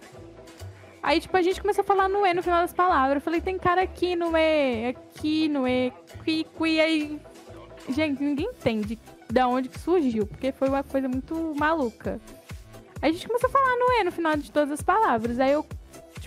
[1.02, 3.16] Aí, tipo, a gente começou a falar Noé no final das palavras.
[3.16, 5.92] Eu falei, tem cara aqui, Noé, aqui, Noé,
[6.26, 6.80] qui, qui.
[6.80, 7.22] Aí.
[7.90, 9.00] Gente, ninguém entende
[9.32, 12.20] da onde que surgiu, porque foi uma coisa muito maluca.
[13.02, 15.40] Aí a gente começou a falar Noé no final de todas as palavras.
[15.40, 15.66] Aí eu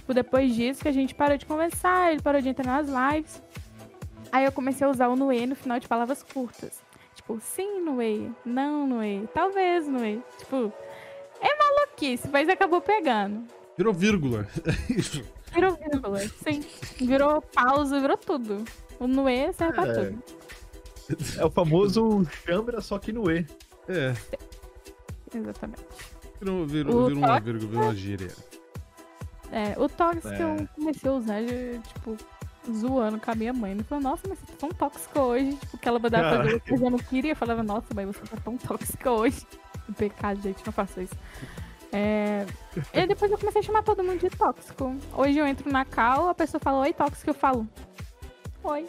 [0.03, 3.41] Tipo, depois disso que a gente parou de conversar, ele parou de entrar nas lives.
[4.33, 6.83] Aí eu comecei a usar o Noé no final de palavras curtas.
[7.23, 8.31] Tipo, sim, Noé.
[8.45, 9.23] Não, Noé.
[9.33, 10.19] Talvez, Noé.
[10.39, 10.73] Tipo,
[11.41, 13.45] é maluquice, mas acabou pegando.
[13.77, 14.47] Virou vírgula.
[14.91, 15.23] Isso.
[15.53, 16.65] Virou vírgula, sim.
[16.99, 18.65] Virou pausa, virou tudo.
[18.99, 19.95] O Noé serve pra É.
[20.11, 20.23] tudo.
[21.39, 23.45] É o famoso chambra, só que Noé.
[23.89, 24.15] É,
[25.35, 25.83] Exatamente.
[26.41, 28.31] virou, virou, virou uma vírgula, virou uma gíria.
[29.51, 30.43] É, o tóxico É.
[30.43, 32.17] eu comecei a usar, tipo,
[32.71, 33.73] zoando com a minha mãe.
[33.73, 35.57] Ela falou, nossa, mas você tá tão tóxica hoje.
[35.57, 36.61] Tipo, que ela mandava fazer Caraca.
[36.61, 37.33] que eu não queria.
[37.33, 39.47] Eu falava, nossa, mas você tá tão tóxica hoje.
[39.85, 41.15] Que pecado, gente, não faça isso.
[41.91, 42.47] É...
[42.95, 44.97] E depois eu comecei a chamar todo mundo de tóxico.
[45.13, 47.67] Hoje eu entro na cal, a pessoa fala, oi, tóxico, eu falo,
[48.63, 48.87] oi.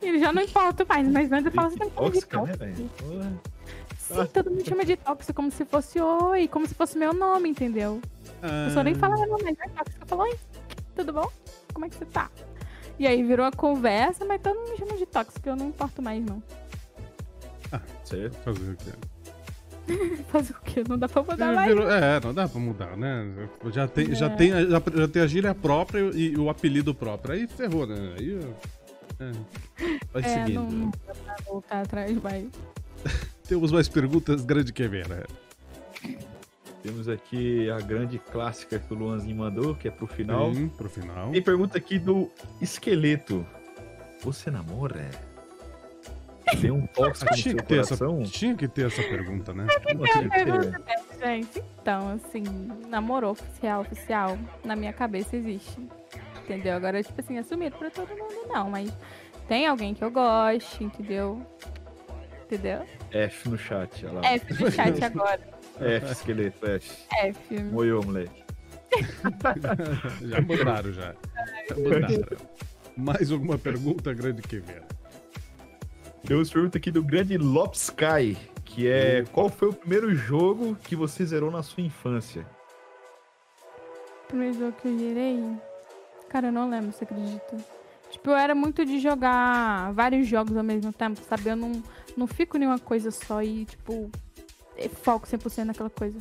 [0.00, 2.26] E já não importa mais, mas antes eu falo, você tá me chamando de né,
[2.26, 2.58] tóxico.
[2.58, 2.90] velho?
[2.98, 3.32] Porra.
[3.98, 7.48] Sim, todo mundo chama de tóxico como se fosse oi, como se fosse meu nome,
[7.48, 8.00] entendeu?
[8.42, 10.02] A pessoa nem falava meu nome, é tóxico.
[10.02, 10.38] Eu falo, oi,
[10.94, 11.30] tudo bom?
[11.72, 12.30] Como é que você tá?
[12.98, 16.00] E aí virou uma conversa, mas todo mundo me chama de tóxico, eu não importo
[16.00, 16.42] mais, não.
[18.04, 18.34] Certo.
[18.44, 18.92] Fazer o quê?
[20.28, 20.84] Fazer o quê?
[20.88, 21.68] Não dá pra mudar É, mais.
[21.68, 23.48] virou- é, não dá pra mudar, né?
[23.72, 24.28] Já tem, já É.
[24.30, 27.34] tem, a- já, já tem a gíria própria e o apelido próprio.
[27.34, 28.14] Aí ferrou, né?
[28.18, 28.38] Aí.
[29.20, 29.32] é,
[30.12, 30.62] vai É, seguindo.
[30.62, 32.46] não, não dá pra voltar atrás mais.
[33.48, 35.26] Temos mais perguntas, grande Queveira.
[36.84, 40.52] Temos aqui a grande clássica que o Luanzinho mandou, que é pro final.
[40.52, 41.30] Sim, pro final.
[41.30, 43.46] Tem pergunta aqui do Esqueleto.
[44.20, 45.10] Você namora?
[46.60, 48.22] Tem um tóxico no Tinha seu que, ter essa, coração?
[48.24, 49.66] tinha que ter essa pergunta, né?
[49.82, 51.62] Como É a pergunta dessa, gente.
[51.80, 52.42] Então, assim,
[52.90, 55.80] namoro oficial, oficial, na minha cabeça existe.
[56.42, 56.76] Entendeu?
[56.76, 58.92] Agora, tipo assim, assumido pra todo mundo, não, mas
[59.48, 61.40] tem alguém que eu goste, entendeu?
[62.44, 62.84] Entendeu?
[63.10, 64.26] F no chat, olha lá.
[64.34, 65.53] F no chat agora.
[65.80, 67.06] F, esqueleto, F.
[67.12, 67.62] F.
[67.64, 68.44] Moiou, moleque.
[70.22, 71.14] Já mudaram, já.
[71.68, 72.24] Já mudaram.
[72.96, 74.86] Mais alguma pergunta, grande Queveira?
[76.24, 81.26] Temos pergunta aqui do grande Lopsky, que é qual foi o primeiro jogo que você
[81.26, 82.46] zerou na sua infância?
[84.28, 85.42] Primeiro jogo que eu gerei.
[86.28, 87.56] Cara, eu não lembro, você acredita?
[88.10, 91.50] Tipo, eu era muito de jogar vários jogos ao mesmo tempo, sabe?
[91.50, 91.82] Eu não,
[92.16, 94.10] não fico em uma coisa só e, tipo,
[95.02, 96.18] foco 100% naquela coisa.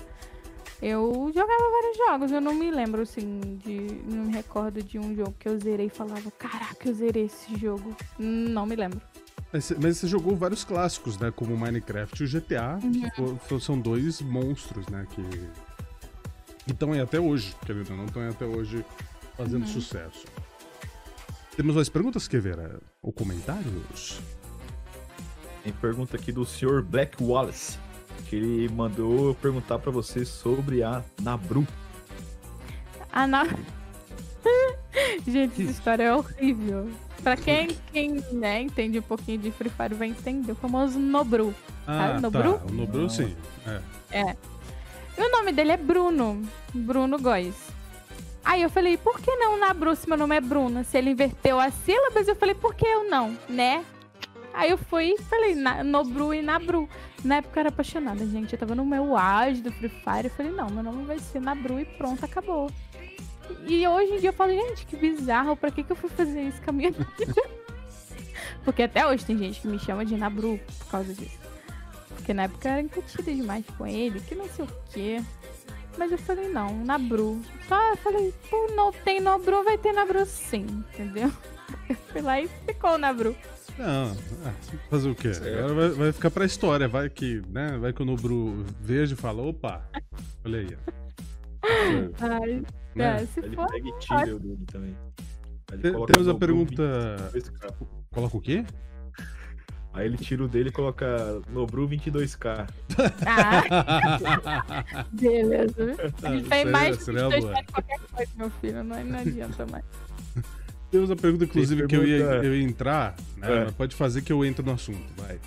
[0.81, 3.79] Eu jogava vários jogos, eu não me lembro, assim, de.
[4.05, 7.55] Não me recordo de um jogo que eu zerei e falava, caraca, eu zerei esse
[7.57, 7.95] jogo.
[8.19, 8.99] Não me lembro.
[9.53, 11.31] Mas você- mas você jogou vários clássicos, né?
[11.31, 12.79] Como o Minecraft e o GTA.
[13.47, 15.07] fo- são dois monstros, né?
[15.11, 15.23] Que
[16.71, 17.95] estão aí até hoje, querido.
[17.95, 18.83] Não estão aí até hoje
[19.37, 20.25] fazendo sucesso.
[21.55, 22.79] Temos mais perguntas, Queveira?
[23.01, 24.19] Ou comentários?
[25.63, 27.77] Tem pergunta aqui do senhor Black Wallace,
[28.29, 31.67] que ele mandou perguntar pra você sobre a Nabru.
[33.11, 33.45] Ah, não.
[35.27, 36.89] Gente, essa história é horrível.
[37.23, 41.53] Pra quem, quem né, entende um pouquinho de Free Fire vai entender o famoso Nobru.
[41.87, 42.59] Ah, Nobru?
[42.59, 42.65] tá.
[42.65, 43.09] O Nobru, Não.
[43.09, 43.35] sim.
[44.11, 44.35] É.
[45.17, 46.41] E o nome dele é Bruno.
[46.73, 47.55] Bruno Góes.
[48.43, 50.83] Aí eu falei, por que não Nabru se meu nome é Bruna?
[50.83, 53.85] Se ele inverteu as sílabas, eu falei, por que eu não, né?
[54.53, 56.89] Aí eu fui e falei, na, Nobru e Nabru.
[57.23, 58.53] Na época eu era apaixonada, gente.
[58.53, 60.25] Eu tava no meu auge do Free Fire.
[60.25, 62.69] Eu falei, não, meu nome vai ser Nabru e pronto, acabou.
[63.65, 66.41] E hoje em dia eu falo, gente, que bizarro, pra que, que eu fui fazer
[66.43, 67.41] isso com a minha vida?
[68.63, 71.37] Porque até hoje tem gente que me chama de Nabru por causa disso.
[72.09, 75.21] Porque na época eu era incutida demais com ele, que não sei o quê.
[75.97, 77.39] Mas eu falei, não, Nabru.
[77.67, 81.31] Só eu falei, pô, não tem Nobru, vai ter Nabru sim, entendeu?
[81.89, 83.35] Eu fui lá e ficou Nabru.
[83.77, 84.53] Não, é,
[84.89, 85.31] fazer o quê?
[85.35, 87.77] Agora vai, vai, ficar pra história, vai que, né?
[87.77, 89.83] Vai que o Nobru veja e fala, opa,
[90.45, 90.77] olha aí.
[92.19, 93.23] Ai, né?
[93.23, 93.67] é, se Ele for.
[93.67, 94.95] pega e tira o dele também.
[95.71, 96.83] Ele Temos a pergunta.
[97.33, 97.73] 22K.
[98.11, 98.65] Coloca o quê?
[99.93, 102.67] Aí ele tira o dele e coloca Nobru 22k.
[103.27, 105.85] Ah, beleza.
[105.85, 105.95] viu?
[106.23, 107.53] A gente tem mais que seria os dois boa.
[107.53, 108.83] fazem qualquer coisa, meu filho.
[108.83, 109.85] Não, não adianta mais.
[110.93, 113.51] Temos a pergunta, inclusive, Tem que eu ia, pergunta- eu ia entrar, né?
[113.51, 113.63] É.
[113.65, 115.39] Mas Pode fazer que eu entro no assunto, vai.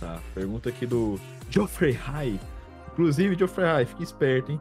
[0.00, 2.40] Tá, pergunta aqui do Geoffrey High.
[2.92, 4.60] Inclusive, Geoffrey High, fique esperto, hein?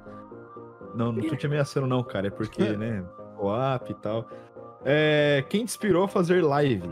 [0.93, 2.27] Não, não tô te ameaçando não, cara.
[2.27, 3.03] É porque, né,
[3.35, 4.29] co-op e tal.
[4.85, 6.87] É, quem te inspirou a fazer live?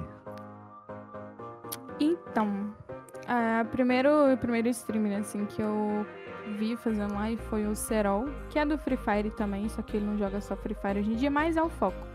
[2.00, 2.74] Então,
[3.28, 6.04] a primeiro, o primeiro streamer assim que eu
[6.58, 10.06] vi fazendo live foi o Serol, que é do Free Fire também, só que ele
[10.08, 12.12] não joga só Free Fire hoje em dia, mas é o foco.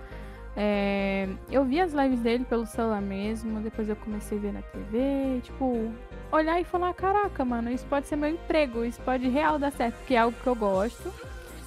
[0.60, 4.62] É, eu vi as lives dele pelo celular mesmo, depois eu comecei a ver na
[4.62, 5.94] TV, tipo,
[6.32, 9.94] olhar e falar, caraca, mano, isso pode ser meu emprego, isso pode real dar certo,
[9.98, 11.14] porque é algo que eu gosto,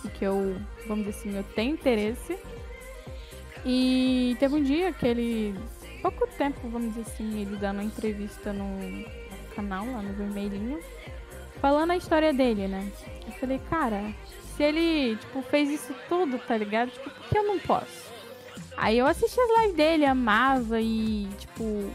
[0.04, 0.58] e que eu,
[0.90, 2.38] vamos dizer assim, eu tenho interesse.
[3.66, 5.56] E teve um dia que ele
[6.02, 9.06] pouco tempo, vamos dizer assim, ele dando uma entrevista no
[9.56, 10.82] canal, lá no Vermelhinho,
[11.62, 12.92] falando a história dele, né?
[13.26, 14.12] Eu falei, cara,
[14.58, 16.90] se ele, tipo, fez isso tudo, tá ligado?
[16.90, 18.11] Tipo, por que eu não posso?
[18.78, 21.90] Aí eu assisti as lives dele, amava e, tipo,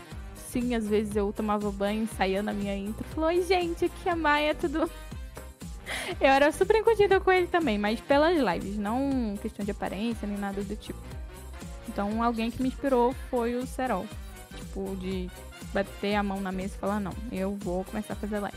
[0.51, 4.13] sim, às vezes eu tomava banho, saía na minha intro, falou, oi gente, aqui é
[4.13, 4.89] a Maia, tudo...
[6.21, 10.37] Eu era super encurtida com ele também, mas pelas lives, não questão de aparência nem
[10.37, 10.99] nada do tipo.
[11.89, 14.05] Então, alguém que me inspirou foi o Serol.
[14.57, 15.31] Tipo, de
[15.73, 18.57] bater a mão na mesa e falar: não, eu vou começar a fazer live.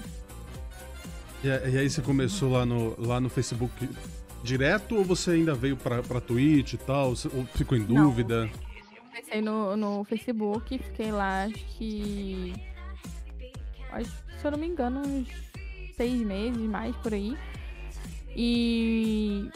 [1.43, 3.87] A- e aí você começou lá no, lá no Facebook
[4.43, 7.15] direto ou você ainda veio pra, pra Twitch e tal?
[7.15, 8.05] Você- Ou ficou em Não.
[8.05, 8.49] dúvida?
[9.07, 12.53] Comecei no, no Facebook, fiquei lá, acho que.
[13.91, 15.27] Acho, se eu não me engano, uns
[15.97, 17.35] seis meses mais por aí.
[18.35, 19.49] E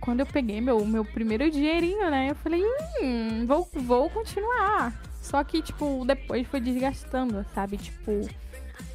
[0.00, 2.30] quando eu peguei meu, meu primeiro dinheirinho, né?
[2.30, 2.62] Eu falei,
[3.02, 4.92] hum, vou, vou continuar.
[5.20, 7.78] Só que, tipo, depois foi desgastando, sabe?
[7.78, 8.28] Tipo,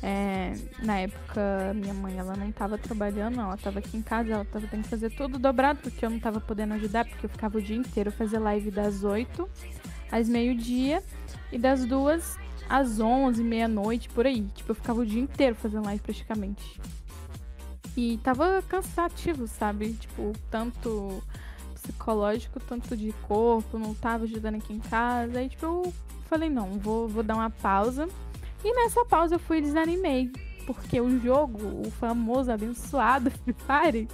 [0.01, 3.39] é, na época, minha mãe, ela não tava trabalhando.
[3.39, 6.19] Ela tava aqui em casa, ela tava tendo que fazer tudo dobrado, porque eu não
[6.19, 9.49] tava podendo ajudar, porque eu ficava o dia inteiro fazendo live das 8
[10.11, 11.03] às meio-dia
[11.51, 12.37] e das duas
[12.69, 14.43] às 11, meia-noite, por aí.
[14.55, 16.79] Tipo, eu ficava o dia inteiro fazendo live praticamente.
[17.97, 19.93] E tava cansativo, sabe?
[19.93, 21.21] Tipo, tanto
[21.73, 25.39] psicológico, tanto de corpo, não tava ajudando aqui em casa.
[25.39, 25.93] Aí, tipo, eu
[26.29, 28.07] falei, não, vou, vou dar uma pausa.
[28.63, 30.31] E nessa pausa eu fui e desanimei.
[30.65, 34.07] Porque o jogo, o famoso abençoado Free Fire,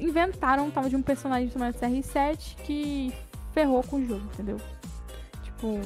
[0.00, 3.12] inventaram um tal de um personagem chamado CR7 que
[3.52, 4.58] ferrou com o jogo, entendeu?
[5.42, 5.80] Tipo,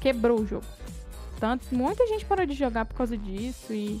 [0.00, 0.66] quebrou o jogo.
[1.38, 4.00] Tanto, muita gente parou de jogar por causa disso e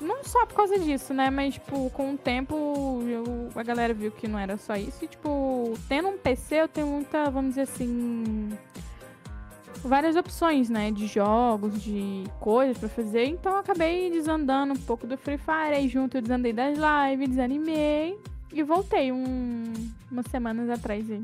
[0.00, 1.28] não só por causa disso, né?
[1.28, 5.04] Mas, tipo, com o tempo eu, a galera viu que não era só isso.
[5.04, 8.50] E, tipo, tendo um PC, eu tenho muita, vamos dizer assim.
[9.82, 10.90] Várias opções, né?
[10.90, 13.24] De jogos, de coisas pra fazer.
[13.24, 15.74] Então, eu acabei desandando um pouco do Free Fire.
[15.74, 18.18] Aí, junto, eu desandei das lives, desanimei.
[18.52, 19.72] E voltei um,
[20.10, 21.22] umas semanas atrás aí.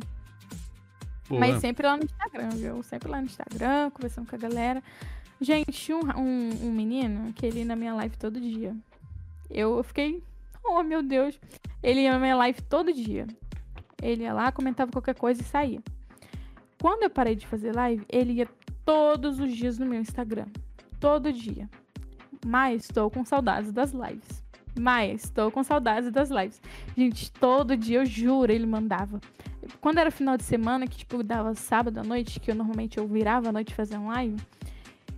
[1.28, 2.82] Pô, Mas sempre lá no Instagram, viu?
[2.82, 4.82] Sempre lá no Instagram, conversando com a galera.
[5.40, 8.74] Gente, um, um, um menino que ele ia na minha live todo dia.
[9.50, 10.22] Eu fiquei,
[10.64, 11.38] oh meu Deus.
[11.82, 13.26] Ele ia na minha live todo dia.
[14.00, 15.80] Ele ia lá, comentava qualquer coisa e saía.
[16.80, 18.48] Quando eu parei de fazer live, ele ia
[18.84, 20.46] todos os dias no meu Instagram.
[21.00, 21.68] Todo dia.
[22.44, 24.44] Mas estou com saudades das lives.
[24.78, 26.60] Mas estou com saudades das lives.
[26.96, 29.20] Gente, todo dia, eu juro, ele mandava.
[29.80, 33.06] Quando era final de semana, que tipo, dava sábado à noite, que eu normalmente eu
[33.06, 34.36] virava à noite fazendo live,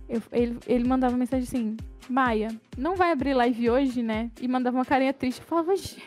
[0.07, 1.77] eu- ele, ele mandava mensagem assim,
[2.09, 4.31] Maia, não vai abrir live hoje, né?
[4.41, 5.41] E mandava uma carinha triste.
[5.41, 6.01] Eu falava, gente,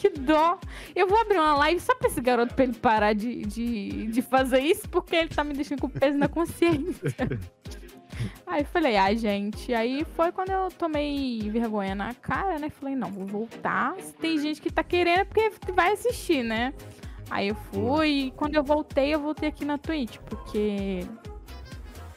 [0.00, 0.58] que dó.
[0.96, 4.22] Eu vou abrir uma live só pra esse garoto pra ele parar de, de, de
[4.22, 7.14] fazer isso, porque ele tá me deixando com peso na consciência.
[8.46, 9.72] Aí falei, ai, gente.
[9.74, 12.70] Aí foi quando eu tomei vergonha na cara, né?
[12.70, 13.94] Falei, não, vou voltar.
[14.00, 16.72] Se tem gente que tá querendo, é porque vai assistir, né?
[17.30, 18.08] Aí eu fui.
[18.08, 21.06] E quando eu voltei, eu voltei aqui na Twitch, porque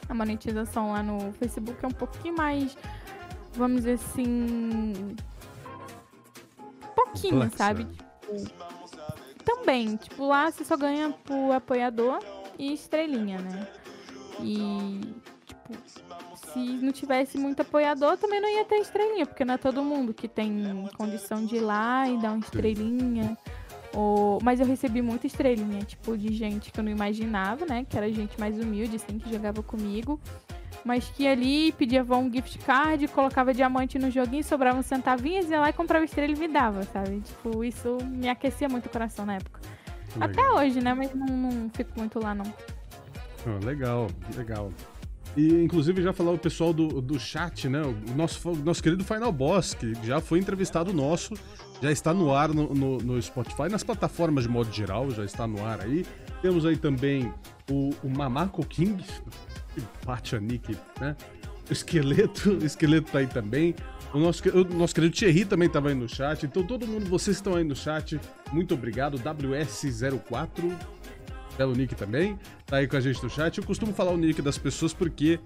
[0.08, 2.76] a monetização lá no Facebook é um pouquinho mais,
[3.54, 5.14] vamos dizer assim.
[6.94, 7.56] Pouquinho, Complexa.
[7.56, 7.84] sabe?
[7.84, 8.64] Tipo,
[9.44, 12.18] também, tipo, lá você só ganha por apoiador
[12.58, 13.68] e estrelinha, né?
[14.40, 15.00] E,
[15.46, 15.74] tipo,
[16.52, 20.14] se não tivesse muito apoiador, também não ia ter estrelinha, porque não é todo mundo
[20.14, 23.36] que tem condição de ir lá e dar uma estrelinha.
[23.94, 24.38] Ou...
[24.42, 27.84] Mas eu recebi muita estrelinha, tipo, de gente que eu não imaginava, né?
[27.88, 30.20] Que era gente mais humilde, assim, que jogava comigo.
[30.84, 35.70] Mas que ali pedia um gift card, colocava diamante no joguinho, sobravam centavinhos, ia lá
[35.70, 37.20] e comprava estrela e me dava, sabe?
[37.20, 39.60] Tipo, isso me aquecia muito o coração na época.
[40.20, 40.56] Até Legal.
[40.58, 40.92] hoje, né?
[40.94, 42.44] Mas não, não fico muito lá, não.
[43.46, 44.70] Ah, legal, legal.
[45.36, 47.82] E inclusive já falar o pessoal do, do chat, né?
[47.82, 51.34] O nosso, nosso querido Final Boss, que já foi entrevistado nosso,
[51.82, 55.46] já está no ar no, no, no Spotify, nas plataformas de modo geral, já está
[55.46, 56.06] no ar aí.
[56.40, 57.32] Temos aí também
[57.70, 59.02] o, o Mamaco King,
[59.74, 61.16] que bate a Nick, né?
[61.68, 63.74] O esqueleto, o esqueleto tá aí também.
[64.12, 66.46] O nosso, o nosso querido Thierry também estava aí no chat.
[66.46, 68.20] Então, todo mundo, vocês estão aí no chat,
[68.52, 69.18] muito obrigado.
[69.18, 70.72] WS04,
[71.56, 73.58] belo nick também, tá aí com a gente no chat.
[73.58, 75.38] Eu costumo falar o nick das pessoas porque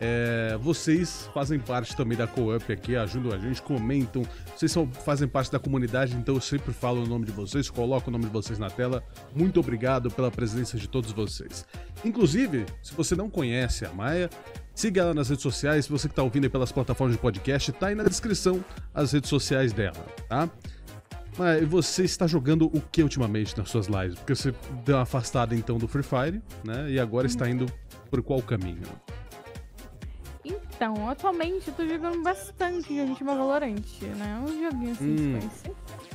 [0.00, 4.22] é, vocês fazem parte também da Co-Up aqui, ajudam a gente, comentam.
[4.56, 8.08] Vocês são, fazem parte da comunidade, então eu sempre falo o nome de vocês, coloco
[8.08, 9.02] o nome de vocês na tela.
[9.34, 11.66] Muito obrigado pela presença de todos vocês.
[12.04, 14.30] Inclusive, se você não conhece a Maia,
[14.74, 15.84] siga ela nas redes sociais.
[15.84, 19.28] Se você que tá ouvindo pelas plataformas de podcast, tá aí na descrição as redes
[19.28, 20.48] sociais dela, tá?
[21.38, 24.14] Mas você está jogando o que ultimamente nas suas lives?
[24.16, 26.90] Porque você deu uma afastada então do Free Fire, né?
[26.90, 27.66] E agora está indo
[28.10, 28.82] por qual caminho?
[30.44, 33.82] Então, atualmente eu tô jogando bastante joguinho de Valorant,
[34.16, 34.42] né?
[34.42, 35.38] Um joguinho assim, Hum.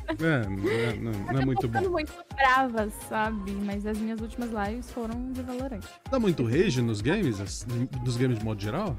[0.07, 1.89] É, não é, não- não é muito bom.
[1.89, 3.51] muito brava, sabe?
[3.51, 5.83] Mas as minhas últimas lives foram de Valorant.
[6.11, 7.65] Dá muito rage nos games?
[8.03, 8.95] Nos games de modo geral?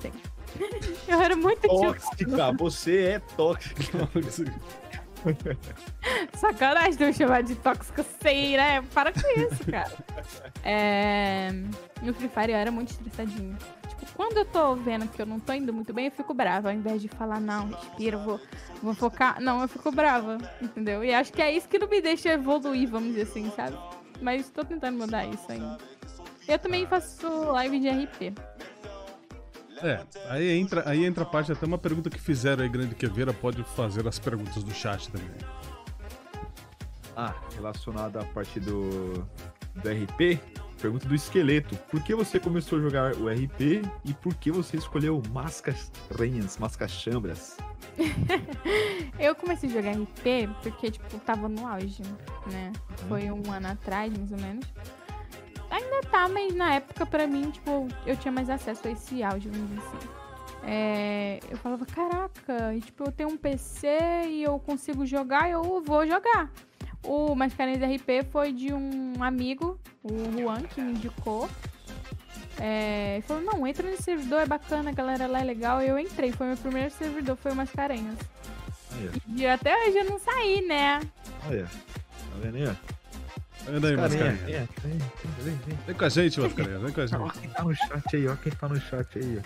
[0.00, 0.12] Sim.
[1.08, 4.08] Eu era muito Tóxica, você é tóxica.
[6.36, 8.82] Sacanagem de eu chamar de tóxico sei, né?
[8.94, 9.92] Para com isso, cara.
[10.62, 11.50] É...
[12.02, 13.56] No Free Fire eu era muito estressadinho.
[13.88, 16.68] Tipo, quando eu tô vendo que eu não tô indo muito bem, eu fico brava.
[16.68, 18.40] Ao invés de falar, não, respira, vou,
[18.82, 19.40] vou focar.
[19.40, 21.02] Não, eu fico brava, entendeu?
[21.02, 23.76] E acho que é isso que não me deixa evoluir, vamos dizer assim, sabe?
[24.20, 25.78] Mas tô tentando mudar isso ainda.
[26.46, 28.34] Eu também faço live de RP.
[29.82, 33.32] É, aí entra, aí entra a parte, até uma pergunta que fizeram aí, Grande Queveira,
[33.32, 35.28] pode fazer as perguntas do chat também.
[37.16, 39.26] Ah, relacionado à parte do,
[39.74, 40.40] do RP,
[40.80, 41.76] pergunta do esqueleto.
[41.90, 46.56] Por que você começou a jogar o RP e por que você escolheu Mascas Ranhas,
[46.58, 47.56] Mascas Chambras?
[49.18, 52.02] Eu comecei a jogar RP porque, tipo, tava no auge,
[52.52, 52.72] né?
[53.08, 54.66] Foi um ano atrás, mais ou menos.
[55.70, 59.48] Ainda tá, mas na época, pra mim, tipo, eu tinha mais acesso a esse auge,
[59.48, 60.08] vamos dizer assim.
[60.64, 63.88] É, eu falava, caraca, e, tipo, eu tenho um PC
[64.28, 66.50] e eu consigo jogar, eu vou jogar.
[67.04, 71.48] O Mascarenhas RP foi de um amigo, o Juan, que me indicou.
[72.60, 75.80] É, ele falou, não, entra nesse servidor, é bacana, a galera lá é legal.
[75.80, 78.16] Eu entrei, foi meu primeiro servidor, foi o Mascarenhas.
[79.28, 81.00] E até hoje eu não saí, né?
[81.46, 81.64] olha.
[81.66, 82.97] Tá vendo aí, ó?
[83.68, 84.68] Anda aí, Mascarenha, Mascarenha.
[84.82, 85.00] vem, vem,
[85.44, 85.78] vem, vem.
[85.86, 87.38] Vem com a gente, Mascarenha, vem com a Ó gente.
[87.40, 89.40] quem tá no chat aí, ó quem tá no chat aí.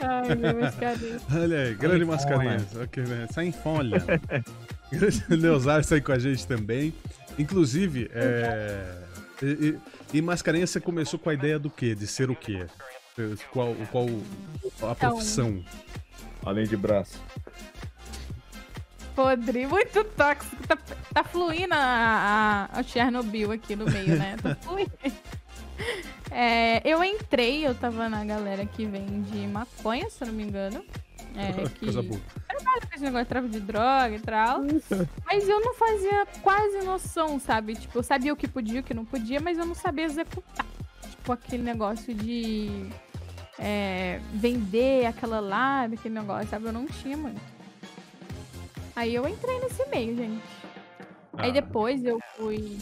[0.00, 1.22] Ai, meu Mascarenhas.
[1.32, 2.66] Olha aí, grande Sai Mascarenha.
[2.82, 3.26] Ok, né?
[3.32, 4.02] Sai em folha.
[4.90, 6.92] grande Leozar sai com a gente também.
[7.38, 9.02] Inclusive, é...
[9.42, 9.46] E,
[10.12, 11.94] e, e Mascarenha, você começou com a ideia do quê?
[11.94, 12.66] De ser o quê?
[13.52, 14.06] Qual, qual
[14.90, 15.62] a profissão?
[16.44, 17.20] Além de braço.
[19.20, 20.56] Podre, muito tóxico.
[20.66, 20.78] Tá,
[21.12, 24.36] tá fluindo a, a, a Chernobyl aqui no meio, né?
[24.42, 24.90] Tá fluindo.
[26.30, 30.82] É, eu entrei, eu tava na galera que vende maconha, se eu não me engano.
[31.36, 32.18] É, que Coisa boa.
[32.18, 34.60] com esse negócio de tráfico de droga e tal.
[35.26, 37.74] Mas eu não fazia quase noção, sabe?
[37.74, 40.06] Tipo, eu sabia o que podia e o que não podia, mas eu não sabia
[40.06, 40.66] executar.
[41.10, 42.88] Tipo, aquele negócio de
[43.58, 46.64] é, vender aquela lá, aquele negócio, sabe?
[46.66, 47.49] Eu não tinha muito.
[49.00, 50.42] Aí eu entrei nesse meio, gente.
[51.38, 51.52] Aí Ah.
[51.54, 52.76] depois eu fui.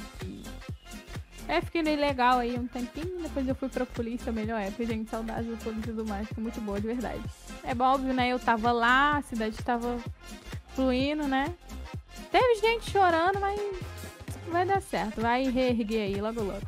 [1.47, 5.09] É, fiquei meio legal aí um tempinho, depois eu fui pra polícia, melhor época, gente,
[5.09, 7.23] saudades da polícia e tudo mais, foi muito boa, de verdade.
[7.63, 9.97] É bom, óbvio, né, eu tava lá, a cidade tava
[10.75, 11.55] fluindo, né.
[12.33, 13.61] Teve gente chorando, mas
[14.51, 16.67] vai dar certo, vai reerguer aí logo logo.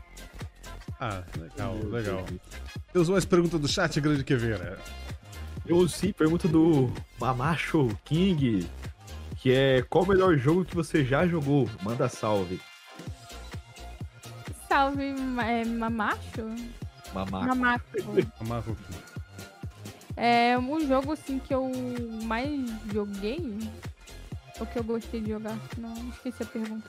[1.00, 2.24] Ah, legal, legal.
[2.92, 4.78] Temos mais pergunta do chat, grande Queveira.
[5.66, 8.66] Eu sim, pergunta do Mamacho King,
[9.40, 11.68] que é qual o melhor jogo que você já jogou?
[11.82, 12.60] Manda salve.
[14.68, 16.46] Salve, é, Mamacho?
[17.14, 17.46] Mamaco.
[18.38, 18.76] Mamaco.
[20.16, 21.72] É um jogo assim que eu
[22.24, 23.58] mais joguei.
[24.60, 25.58] O que eu gostei de jogar.
[25.78, 26.88] Não, esqueci a pergunta.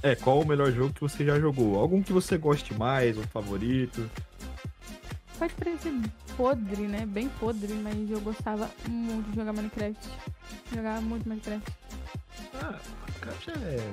[0.00, 1.80] É, qual o melhor jogo que você já jogou?
[1.80, 4.08] Algum que você goste mais, um favorito?
[5.38, 5.92] Pode parecer
[6.36, 7.06] podre, né?
[7.06, 10.08] Bem podre, mas eu gostava muito de jogar Minecraft.
[10.74, 11.72] Jogava muito Minecraft.
[12.54, 12.78] Ah,
[13.20, 13.92] cara, já é.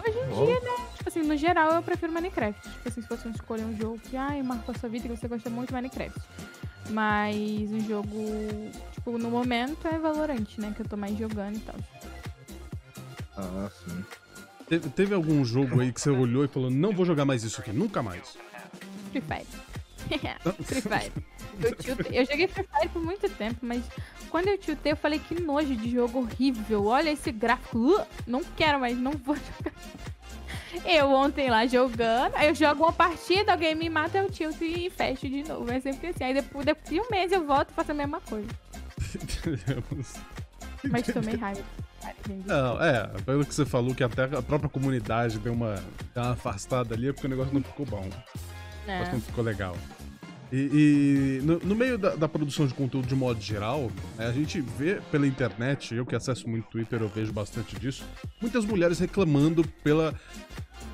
[0.00, 0.46] Hoje em Bom.
[0.46, 0.86] dia, né?
[0.96, 2.62] Tipo assim, no geral eu prefiro Minecraft.
[2.62, 5.28] Tipo assim, se fosse escolher um jogo que, ai, marcou a sua vida e você
[5.28, 6.18] gosta muito de Minecraft.
[6.90, 7.36] Mas
[7.72, 10.72] o jogo, tipo, no momento é Valorant, né?
[10.74, 11.76] Que eu tô mais jogando e tal.
[13.36, 14.04] Ah, sim.
[14.68, 17.60] Teve, teve algum jogo aí que você olhou e falou, não vou jogar mais isso
[17.60, 18.36] aqui, nunca mais?
[19.10, 19.65] Free Fire.
[20.64, 21.12] Free Fire.
[21.60, 23.82] Eu, tiltei- eu joguei Free Fire por muito tempo, mas
[24.30, 26.86] quando eu tiltei, eu falei que nojo de jogo horrível.
[26.86, 27.78] Olha esse gráfico.
[27.78, 29.72] Uh, não quero mais, não vou jogar.
[30.84, 34.90] Eu ontem lá jogando, aí eu jogo uma partida, alguém me mata, eu tilto e
[34.90, 35.70] fecho de novo.
[35.70, 36.22] É sempre assim.
[36.24, 38.46] Aí depois, depois de um mês eu volto e faço a mesma coisa.
[40.90, 41.62] Mas tomei raiva.
[42.44, 45.74] Não, é, pelo que você falou, que até a própria comunidade deu uma,
[46.14, 48.02] deu uma afastada ali, é porque o negócio não ficou bom.
[48.02, 49.12] O negócio É.
[49.12, 49.76] não ficou legal.
[50.52, 54.32] E, e no, no meio da, da produção de conteúdo de modo geral, né, a
[54.32, 58.04] gente vê pela internet, eu que acesso muito Twitter, eu vejo bastante disso,
[58.40, 60.14] muitas mulheres reclamando pela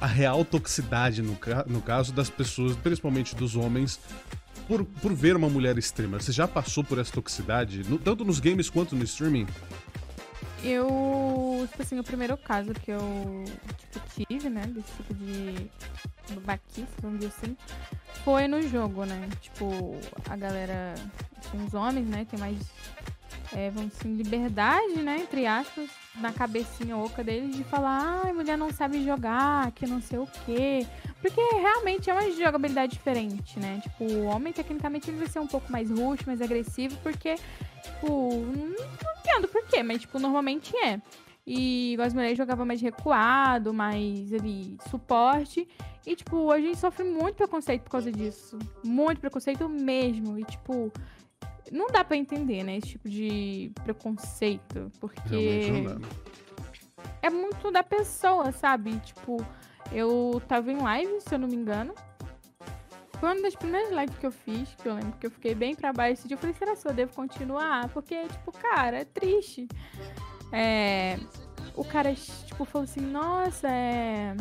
[0.00, 4.00] a real toxicidade, no, no caso das pessoas, principalmente dos homens,
[4.66, 6.20] por, por ver uma mulher streamer.
[6.22, 9.46] Você já passou por essa toxicidade, no- tanto nos games quanto no streaming?
[10.64, 13.44] Eu, tipo assim, o primeiro caso que eu
[13.78, 15.70] tipo, tive, né, desse tipo de
[16.34, 17.56] babaquice, vamos dizer assim,
[18.24, 19.28] foi no jogo, né?
[19.40, 19.98] Tipo,
[20.30, 20.94] a galera,
[21.38, 22.56] assim, os homens, né, tem mais,
[23.52, 28.56] é, vamos assim, liberdade, né, entre aspas, na cabecinha oca deles de falar, ai, mulher
[28.56, 30.86] não sabe jogar, que não sei o quê.
[31.20, 33.80] Porque realmente é uma jogabilidade diferente, né?
[33.82, 37.36] Tipo, o homem, tecnicamente, ele vai ser um pouco mais rush, mais agressivo, porque,
[37.82, 41.00] tipo, não entendo por quê, mas, tipo, normalmente é.
[41.46, 45.68] E as mulheres jogavam mais recuado, mais ali, suporte.
[46.06, 48.58] E, tipo, hoje a gente sofre muito preconceito por causa disso.
[48.84, 50.38] Muito preconceito mesmo.
[50.38, 50.92] E, tipo,
[51.70, 52.76] não dá pra entender, né?
[52.76, 54.90] Esse tipo de preconceito.
[55.00, 55.84] Porque
[57.20, 58.98] é muito da pessoa, sabe?
[59.00, 59.44] Tipo,
[59.92, 61.94] eu tava em live, se eu não me engano.
[63.22, 65.76] Foi uma das primeiras lives que eu fiz, que eu lembro que eu fiquei bem
[65.76, 66.34] pra baixo esse dia.
[66.34, 67.88] Eu falei, será que eu devo continuar?
[67.90, 69.68] Porque, tipo, cara, é triste.
[70.50, 71.20] É,
[71.76, 74.34] o cara, tipo, falou assim, nossa, é...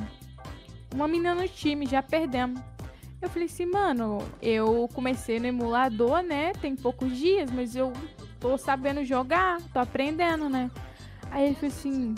[0.95, 2.59] Uma menina no time, já perdemos.
[3.21, 6.51] Eu falei assim, mano, eu comecei no emulador, né?
[6.53, 7.93] Tem poucos dias, mas eu
[8.39, 10.71] tô sabendo jogar, tô aprendendo, né?
[11.29, 12.15] Aí ele falou assim,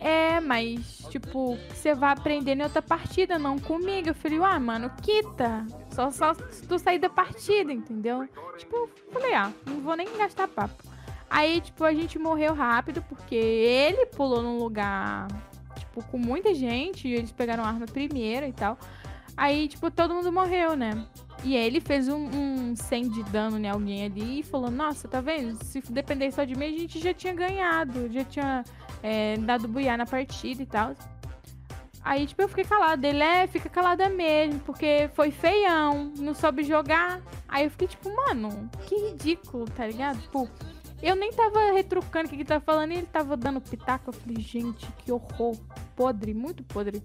[0.00, 4.08] é, mas, tipo, você vai aprender em outra partida, não comigo.
[4.08, 5.66] Eu falei, ah, mano, quita.
[5.90, 8.28] Só, só se tu sair da partida, entendeu?
[8.56, 10.82] Tipo, falei, ah, não vou nem gastar papo.
[11.28, 15.28] Aí, tipo, a gente morreu rápido, porque ele pulou num lugar,
[15.76, 18.78] tipo, com muita gente, e eles pegaram arma primeiro e tal.
[19.36, 21.06] Aí, tipo, todo mundo morreu, né?
[21.42, 25.20] E ele fez um, um 100 de dano em alguém ali e falou, nossa, tá
[25.20, 25.56] vendo?
[25.64, 28.64] Se depender só de mim, a gente já tinha ganhado, já tinha
[29.02, 30.94] é, dado buiar na partida e tal.
[32.02, 33.06] Aí, tipo, eu fiquei calada.
[33.06, 37.20] Ele é, fica calada mesmo, porque foi feião, não soube jogar.
[37.48, 40.20] Aí eu fiquei tipo, mano, que ridículo, tá ligado?
[40.20, 40.48] Tipo,
[41.02, 44.10] eu nem tava retrucando o que ele tava falando e ele tava dando pitaco.
[44.10, 45.56] Eu falei, gente, que horror.
[45.94, 47.02] Podre, muito podre.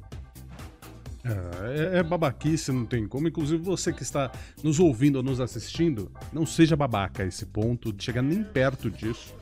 [1.23, 3.27] É, é babaquice, não tem como.
[3.27, 4.31] Inclusive, você que está
[4.63, 8.91] nos ouvindo ou nos assistindo, não seja babaca a esse ponto, de chegar nem perto
[8.91, 9.33] disso.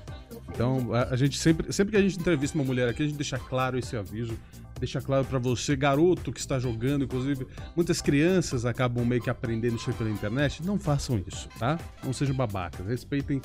[0.49, 3.17] Então, a, a gente sempre, sempre que a gente entrevista uma mulher aqui, a gente
[3.17, 4.37] deixa claro esse aviso.
[4.83, 9.77] Deixa claro pra você, garoto que está jogando, inclusive, muitas crianças acabam meio que aprendendo
[9.77, 10.61] isso aí pela internet.
[10.61, 11.79] Não façam isso, tá?
[12.03, 12.85] Não sejam babacas.
[12.85, 13.41] Respeitem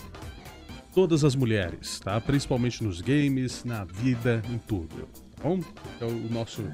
[0.93, 2.21] todas as mulheres, tá?
[2.21, 5.09] Principalmente nos games, na vida, em tudo.
[5.37, 5.61] Tá bom?
[6.01, 6.65] É o nosso,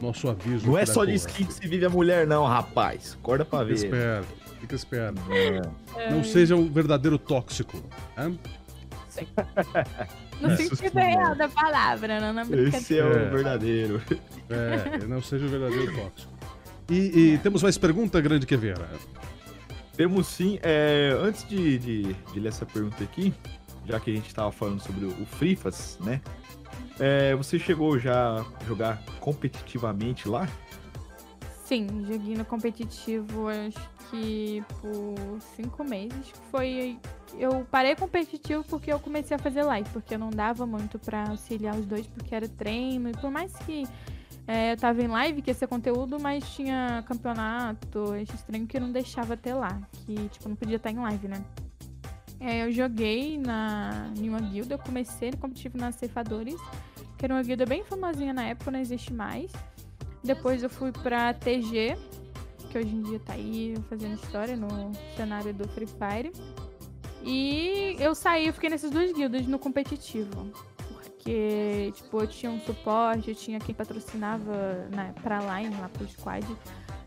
[0.00, 0.64] nosso aviso.
[0.64, 3.18] Não é só de skin que se vive a mulher, não, rapaz.
[3.20, 3.74] Acorda pra Fica ver.
[3.74, 4.28] esperto,
[4.60, 5.20] fica esperto.
[5.96, 6.08] É.
[6.12, 7.82] Não seja um verdadeiro tóxico.
[8.14, 8.30] tá?
[10.40, 13.06] No É, sentido real da palavra, não na Esse brincadeira.
[13.06, 13.28] é É.
[13.28, 14.02] o verdadeiro.
[14.50, 16.32] É, não seja um verdadeiro tóxico.
[16.90, 18.86] E, e temos mais pergunta, grande Queveira?
[19.96, 20.58] Temos sim.
[20.62, 23.32] é, antes de, de- de ler essa pergunta aqui,
[23.86, 26.20] já que a gente tava falando sobre o Frifas, né?
[26.98, 30.48] É, você chegou já a jogar competitivamente lá?
[31.64, 36.30] Sim, joguinho no competitivo, acho que por cinco meses.
[36.50, 36.98] Foi.
[37.38, 41.30] Eu parei competitivo porque eu comecei a fazer live, porque eu não dava muito pra
[41.30, 43.08] auxiliar os dois, porque era treino.
[43.08, 43.88] E por mais que
[44.46, 48.76] é, eu tava em live, que ia ser conteúdo, mas tinha campeonato, esses treinos que
[48.76, 49.80] eu não deixava ter lá.
[50.04, 51.42] Que, tipo, não podia estar em live, né?
[52.38, 56.60] É, eu joguei na, em uma guilda, eu comecei no competitivo na Ceifadores,
[57.16, 59.50] que era uma guilda bem famosinha na época, não existe mais.
[60.24, 61.96] Depois eu fui pra TG,
[62.70, 64.68] que hoje em dia tá aí fazendo história no
[65.16, 66.32] cenário do Free Fire.
[67.22, 70.50] E eu saí, eu fiquei nessas duas guildas no competitivo.
[70.88, 76.08] Porque, tipo, eu tinha um suporte, eu tinha quem patrocinava na, pra line, lá pro
[76.08, 76.46] squad,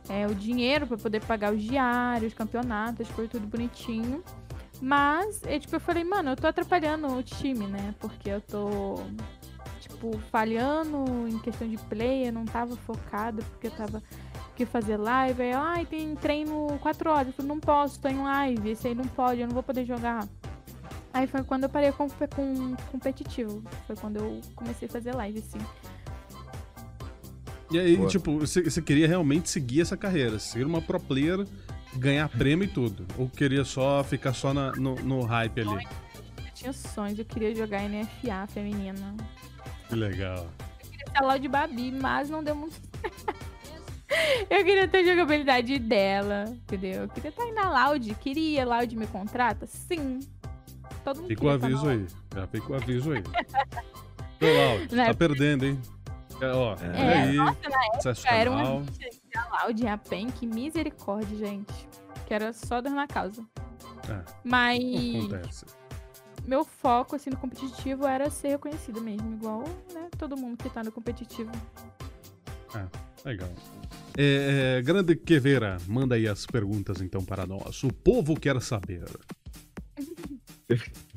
[0.10, 4.24] é, o dinheiro para poder pagar os diários, campeonatos, foi tudo bonitinho.
[4.80, 7.96] Mas, eu, tipo, eu falei, mano, eu tô atrapalhando o time, né?
[8.00, 8.96] Porque eu tô
[9.98, 14.04] tipo, falhando em questão de play, eu não tava focada porque eu tava
[14.56, 15.42] que fazer live.
[15.42, 19.06] Aí, ai, tem treino 4 horas, eu não posso, tô em live, esse aí não
[19.06, 20.28] pode, eu não vou poder jogar.
[21.14, 23.64] Aí foi quando eu parei com, com competitivo.
[23.88, 25.58] Foi quando eu comecei a fazer live, assim.
[27.72, 28.08] E aí, Boa.
[28.08, 31.46] tipo, você, você queria realmente seguir essa carreira, ser uma pro player,
[31.96, 33.06] ganhar prêmio e tudo?
[33.18, 35.88] Ou queria só ficar só na, no, no hype ali?
[36.46, 39.16] Eu tinha sonhos, eu queria jogar NFA feminina.
[39.88, 40.48] Que legal.
[40.84, 42.80] Eu queria ser a Loud Babi, mas não deu muito
[44.50, 47.04] Eu queria ter a jogabilidade dela, entendeu?
[47.04, 48.16] Eu queria estar aí na Loud.
[48.16, 49.68] Queria, Loud me contrata?
[49.68, 50.20] Sim.
[51.04, 52.06] Todo mundo Fica o aviso aí.
[52.34, 53.24] Já fica o aviso aí.
[54.40, 55.82] Ô, Loud, tá perdendo, hein?
[56.40, 57.36] É, ó, é, aí.
[57.36, 58.86] Nossa, na época era uma
[59.36, 61.74] a Loud e a PEN, que misericórdia, gente.
[62.26, 63.44] Que era só dor na causa.
[64.10, 64.80] É, Mas.
[65.16, 65.66] Acontece
[66.48, 70.82] meu foco, assim, no competitivo era ser reconhecido mesmo, igual, né, todo mundo que tá
[70.82, 71.52] no competitivo.
[72.74, 72.88] Ah,
[73.26, 73.50] legal.
[74.18, 77.84] É, é, Grande Queveira, manda aí as perguntas então para nós.
[77.84, 79.04] O povo quer saber.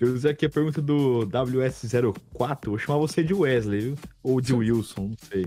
[0.00, 2.66] Eu aqui a pergunta do WS04.
[2.66, 3.94] Vou chamar você de Wesley, viu?
[4.22, 5.46] Ou de Wilson, não sei.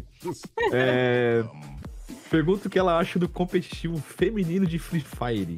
[0.72, 1.44] É,
[2.30, 5.58] pergunta o que ela acha do competitivo feminino de Free Fire.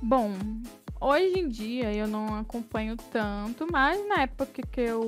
[0.00, 0.34] Bom,
[1.06, 5.06] Hoje em dia eu não acompanho tanto, mas na época que eu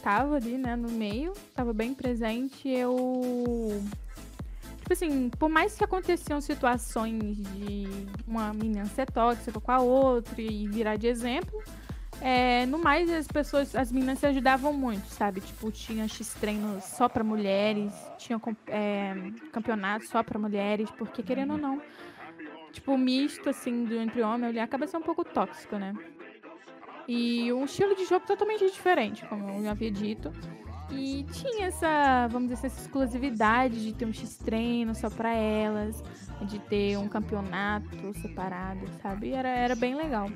[0.00, 3.82] tava ali, né, no meio, tava bem presente, eu.
[4.78, 7.88] Tipo assim, por mais que aconteciam situações de
[8.28, 11.64] uma menina ser tóxica com a outra e virar de exemplo,
[12.20, 15.40] é, no mais as pessoas, as meninas se ajudavam muito, sabe?
[15.40, 19.14] Tipo, tinha X-treinos só para mulheres, tinha é,
[19.50, 21.82] campeonatos só para mulheres, porque querendo ou não
[22.78, 25.94] tipo, misto, assim, do, entre homem e mulher, acaba sendo um pouco tóxico, né?
[27.06, 30.32] E um estilo de jogo totalmente diferente, como eu já havia dito.
[30.90, 36.02] E tinha essa, vamos dizer, essa exclusividade de ter um X-treino só para elas,
[36.42, 39.32] de ter um campeonato separado, sabe?
[39.32, 40.30] Era, era bem legal.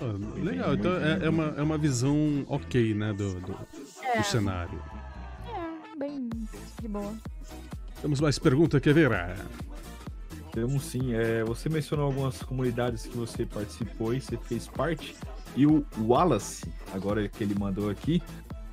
[0.00, 3.56] Oh, legal, então é, é, uma, é uma visão ok, né, do, do,
[4.02, 4.18] é.
[4.18, 4.82] do cenário.
[5.48, 6.28] É, bem
[6.80, 7.14] de boa.
[8.00, 9.10] Temos mais pergunta, quer ver?
[10.54, 11.14] Temos sim.
[11.14, 15.16] É, você mencionou algumas comunidades que você participou e você fez parte.
[15.56, 18.22] E o Wallace, agora que ele mandou aqui,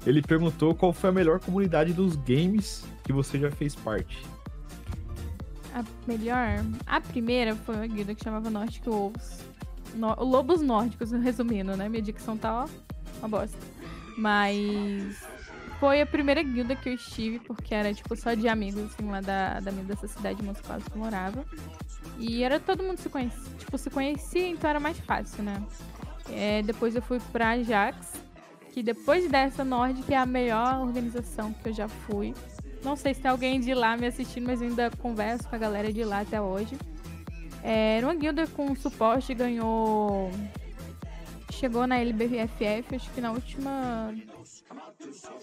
[0.06, 4.24] ele perguntou qual foi a melhor comunidade dos games que você já fez parte.
[5.74, 6.64] A melhor?
[6.86, 9.44] A primeira foi uma guilda que chamava Nordic Wolves.
[9.96, 10.14] No...
[10.24, 11.90] Lobos Nórdicos, resumindo, né?
[11.90, 12.70] Minha dicção tá, ó,
[13.20, 13.58] uma bosta.
[14.20, 15.31] Mas
[15.82, 19.20] foi a primeira guilda que eu estive, porque era, tipo, só de amigos, assim, lá
[19.20, 21.44] da, da minha dessa cidade de Moscou que eu morava.
[22.20, 25.60] E era todo mundo se conhecia, tipo, se conhecia, então era mais fácil, né?
[26.30, 28.14] É, depois eu fui pra Ajax,
[28.72, 32.36] que depois dessa Nord, que é a melhor organização que eu já fui.
[32.84, 35.92] Não sei se tem alguém de lá me assistindo, mas ainda converso com a galera
[35.92, 36.78] de lá até hoje.
[37.64, 40.30] É, era uma guilda com suporte, ganhou.
[41.50, 44.14] Chegou na LBFF, acho que na última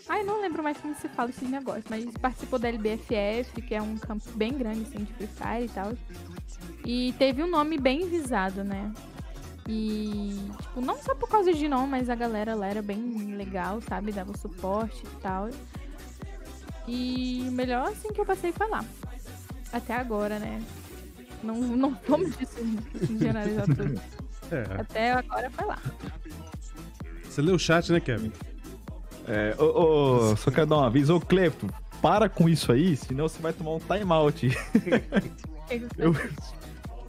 [0.08, 3.82] Ai, não lembro mais como se fala esses negócios, mas participou da LBFF, que é
[3.82, 5.92] um campo bem grande, assim, de Free Fire e tal.
[6.84, 8.92] E teve um nome bem visado, né?
[9.68, 13.82] E, tipo, não só por causa de nome, mas a galera lá era bem legal,
[13.82, 14.12] sabe?
[14.12, 15.50] Dava suporte e tal.
[16.86, 18.82] E o melhor, assim, que eu passei foi lá.
[19.70, 20.62] Até agora, né?
[21.42, 22.56] Não, não vamos disso
[23.18, 24.00] generalizar tudo.
[24.50, 24.80] É.
[24.80, 25.78] Até agora foi lá.
[27.22, 28.32] Você leu o chat, né, Kevin?
[29.28, 31.14] É, ô, ô, só quero dar um aviso.
[31.14, 31.68] Ô, Clepto,
[32.00, 34.48] para com isso aí, senão você vai tomar um timeout.
[35.98, 36.14] Eu...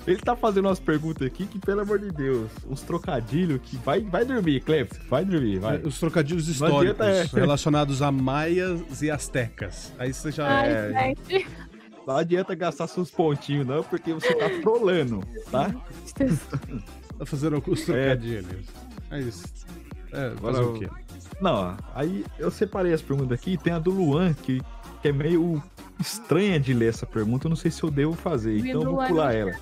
[0.07, 4.01] Ele tá fazendo umas perguntas aqui que, pelo amor de Deus, uns trocadilhos que vai,
[4.01, 5.77] vai dormir, Clepto, vai dormir, vai.
[5.77, 7.23] Os trocadilhos históricos é...
[7.25, 9.93] relacionados a maias e astecas.
[9.99, 10.47] Aí você já...
[10.47, 11.15] Ai, é...
[12.07, 15.69] não adianta gastar seus pontinhos, não, porque você tá trolando, tá?
[17.19, 18.67] tá fazendo os trocadilhos.
[19.11, 19.19] É.
[19.19, 19.43] é isso.
[20.11, 20.89] É, fazer o quê?
[21.41, 23.57] Não, aí eu separei as perguntas aqui.
[23.57, 24.61] Tem a do Luan, que,
[25.01, 25.61] que é meio
[25.99, 27.47] estranha de ler essa pergunta.
[27.47, 29.53] Eu não sei se eu devo fazer, então eu vou pular ela.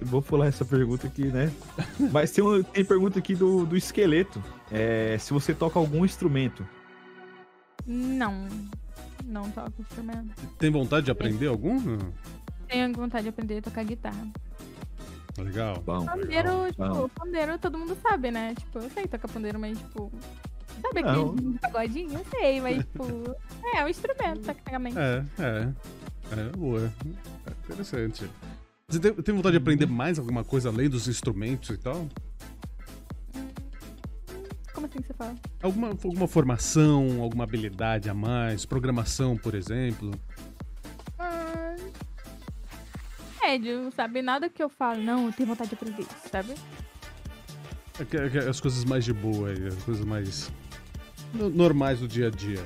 [0.00, 1.52] vou pular essa pergunta aqui, né?
[2.12, 4.42] Mas tem, uma, tem pergunta aqui do, do esqueleto.
[4.70, 6.66] É, se você toca algum instrumento.
[7.86, 8.46] Não.
[9.24, 10.34] Não toco instrumento.
[10.58, 11.78] Tem vontade de aprender algum?
[12.68, 14.28] Tenho vontade de aprender a tocar guitarra.
[15.42, 15.82] Legal.
[15.84, 16.70] Bom, pandeiro, legal.
[16.70, 17.08] tipo, Bom.
[17.08, 18.54] pandeiro todo mundo sabe, né?
[18.54, 20.12] Tipo, eu sei tocar pandeiro, mas, tipo.
[20.82, 22.12] Sabe aquele pagodinho?
[22.18, 23.36] Eu sei, mas, tipo.
[23.74, 24.98] é, é um instrumento, tecnicamente.
[24.98, 25.72] É, é.
[26.30, 26.92] É, boa.
[27.46, 28.28] É interessante.
[28.88, 32.08] Você tem, tem vontade de aprender mais alguma coisa além dos instrumentos e tal?
[34.72, 35.34] Como assim você fala?
[35.62, 38.64] Alguma, alguma formação, alguma habilidade a mais?
[38.64, 40.12] Programação, por exemplo?
[43.48, 44.20] Médio, sabe?
[44.20, 46.54] Nada que eu falo, não, eu tenho vontade de aprender sabe?
[47.98, 50.52] É, é, as coisas mais de boa, as coisas mais
[51.34, 52.62] normais do dia a dia.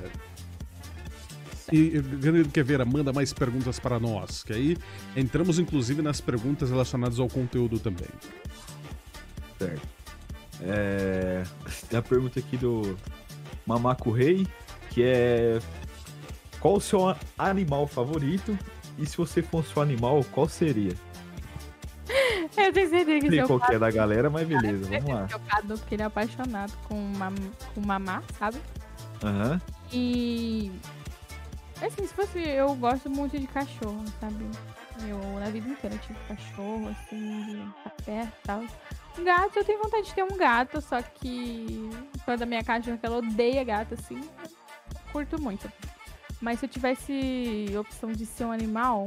[1.71, 4.77] E querido Queveira, manda mais perguntas para nós, que aí
[5.15, 8.09] entramos inclusive nas perguntas relacionadas ao conteúdo também.
[9.57, 9.87] Certo.
[10.61, 11.43] É...
[11.89, 12.97] Tem a pergunta aqui do
[13.65, 14.45] Mamaco Rei,
[14.91, 15.59] que é
[16.59, 18.57] qual o seu animal favorito
[18.97, 20.93] e se você fosse um animal, qual seria?
[22.57, 25.27] Eu tenho certeza que Sei qual que é da galera, mas beleza, vamos lá.
[25.31, 27.35] Eu Cadu, porque ele é apaixonado com, mam...
[27.73, 28.59] com mamá, sabe?
[29.23, 29.53] Aham.
[29.53, 29.59] Uhum.
[29.91, 30.71] E
[31.85, 32.39] Assim, se fosse.
[32.39, 34.45] Eu gosto muito de cachorro, sabe?
[35.05, 38.63] Eu, na vida inteira, tive cachorro, assim, de perto e tal.
[39.23, 41.89] Gato, eu tenho vontade de ter um gato, só que.
[42.23, 44.21] Quando a minha cachorra, ela odeia gato, assim.
[45.11, 45.69] Curto muito.
[46.43, 49.05] Mas se eu tivesse opção de ser um animal.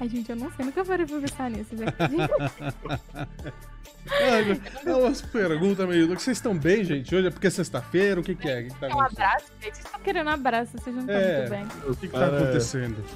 [0.00, 1.86] Ai, gente, eu não sei, nunca parei pra pensar nisso, já
[4.84, 6.08] É umas perguntas meio.
[6.08, 7.14] Vocês estão bem, gente?
[7.14, 8.20] Hoje é porque é sexta-feira?
[8.20, 8.62] O que, que é?
[8.62, 9.76] O que, que tá um abraço, gente.
[9.76, 11.64] Vocês estão querendo um abraço, vocês não estão é, muito bem.
[11.88, 13.04] O que, que tá acontecendo?
[13.06, 13.12] tá?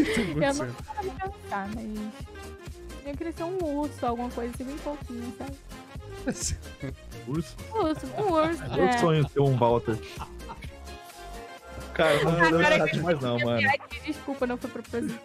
[0.00, 0.66] Eu não sei
[1.10, 1.90] pensar, mas.
[3.04, 5.52] Eu queria ser um urso, alguma coisa assim, bem fofinho, sabe?
[7.28, 7.54] urso?
[7.74, 8.62] Urso, um urso.
[8.62, 8.76] É.
[8.76, 9.98] Meu sonho ter um Walter.
[11.94, 13.68] Cara, não, não, não, não mais não, mano.
[14.04, 15.18] Desculpa, não foi proposital.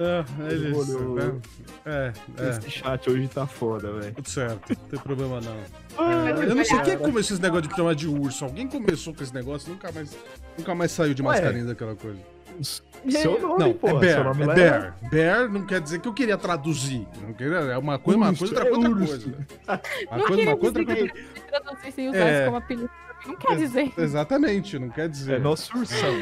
[0.00, 1.40] Ah, é isso, né?
[1.84, 2.50] É, é.
[2.50, 4.14] Esse chat hoje tá foda, velho.
[4.14, 5.56] Tudo certo, não tem problema não.
[5.98, 8.44] Ah, é, eu não sei quem começou esse negócio de chamar de urso.
[8.44, 10.16] Alguém começou com esse negócio nunca mais,
[10.56, 12.18] nunca mais saiu de mascarinha daquela coisa.
[13.08, 14.96] Seu nome, não, porra, é bear, é bear.
[15.10, 17.06] Bear não quer dizer que eu queria traduzir.
[17.20, 19.26] Não queria, é uma coisa, uma coisa, outra é outra coisa.
[20.10, 21.12] Uma coisa, uma coisa, outra coisa.
[21.48, 22.44] Traduzir sem usar é...
[22.44, 22.90] como apelido
[23.26, 23.92] não quer dizer.
[23.96, 25.36] Exatamente, não quer dizer.
[25.36, 26.14] É nosso ursão.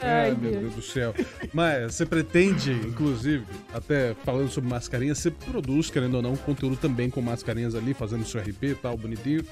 [0.00, 0.62] Ai, meu Deus.
[0.62, 1.14] Deus do céu.
[1.52, 7.10] Mas você pretende, inclusive, até falando sobre mascarinhas, você produz, querendo ou não, conteúdo também
[7.10, 9.44] com mascarinhas ali, fazendo seu RP e tal, bonitinho.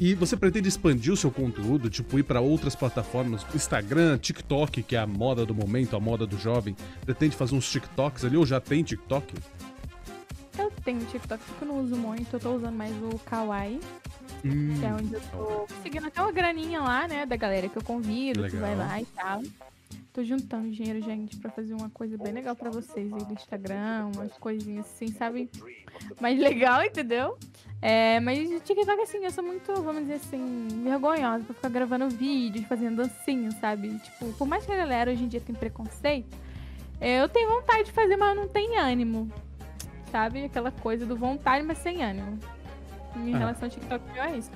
[0.00, 4.96] E você pretende expandir o seu conteúdo, tipo ir para outras plataformas, Instagram, TikTok, que
[4.96, 6.74] é a moda do momento, a moda do jovem.
[7.04, 9.34] Pretende fazer uns TikToks ali ou já tem TikTok?
[10.58, 13.80] Eu tenho TikTok, que eu não uso muito, eu tô usando mais o Kawaii.
[14.44, 17.26] Hum, que é onde eu tô conseguindo até uma graninha lá, né?
[17.26, 18.50] Da galera que eu convido, legal.
[18.50, 19.42] que vai lá e tal.
[20.12, 24.10] Tô juntando dinheiro, gente, pra fazer uma coisa bem legal pra vocês aí do Instagram,
[24.14, 25.48] umas coisinhas assim, sabe?
[26.20, 27.38] Mais legal, entendeu?
[27.80, 32.66] É, mas TikTok, assim, eu sou muito, vamos dizer assim, vergonhosa pra ficar gravando vídeos,
[32.66, 33.98] fazendo dancinha, sabe?
[34.00, 36.36] Tipo, por mais que a galera hoje em dia tem preconceito,
[37.00, 39.30] eu tenho vontade de fazer, mas não tenho ânimo.
[40.10, 40.44] Sabe?
[40.44, 42.38] Aquela coisa do vontade, mas sem ânimo.
[43.16, 43.38] Em ah.
[43.38, 44.50] relação ao TikTok, é isso.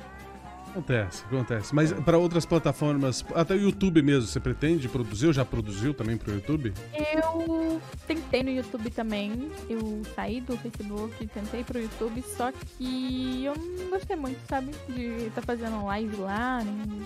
[0.74, 1.72] Acontece, acontece.
[1.72, 6.16] Mas para outras plataformas, até o YouTube mesmo, você pretende produzir ou já produziu também
[6.16, 6.74] pro YouTube?
[6.92, 9.52] Eu tentei no YouTube também.
[9.70, 14.72] Eu saí do Facebook e tentei pro YouTube, só que eu não gostei muito, sabe?
[14.88, 16.58] De estar tá fazendo live lá,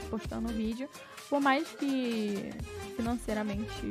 [0.09, 0.89] postando vídeo.
[1.29, 2.51] Por mais que
[2.97, 3.85] financeiramente,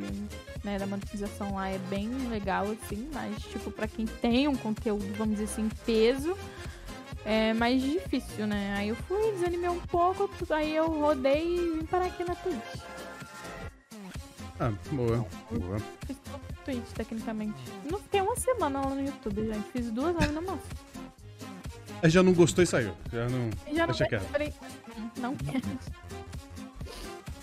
[0.63, 5.05] né, da monetização lá é bem legal, assim, mas, tipo, para quem tem um conteúdo,
[5.15, 6.35] vamos dizer assim, peso
[7.27, 8.73] é mais difícil, né?
[8.77, 12.81] Aí eu fui, desanimei um pouco, aí eu rodei e vim parar aqui na Twitch.
[14.57, 15.77] Ah, boa, boa.
[16.05, 16.17] Fiz
[16.63, 17.59] Twitch, tecnicamente.
[17.91, 19.69] Não fiquei uma semana lá no YouTube, gente.
[19.73, 20.61] Fiz duas horas no máximo.
[22.01, 22.93] Aí já não gostou e saiu.
[23.11, 23.49] Já não.
[23.73, 24.23] Já não Deixa quieto.
[24.31, 24.53] Falei,
[25.17, 25.63] não quero.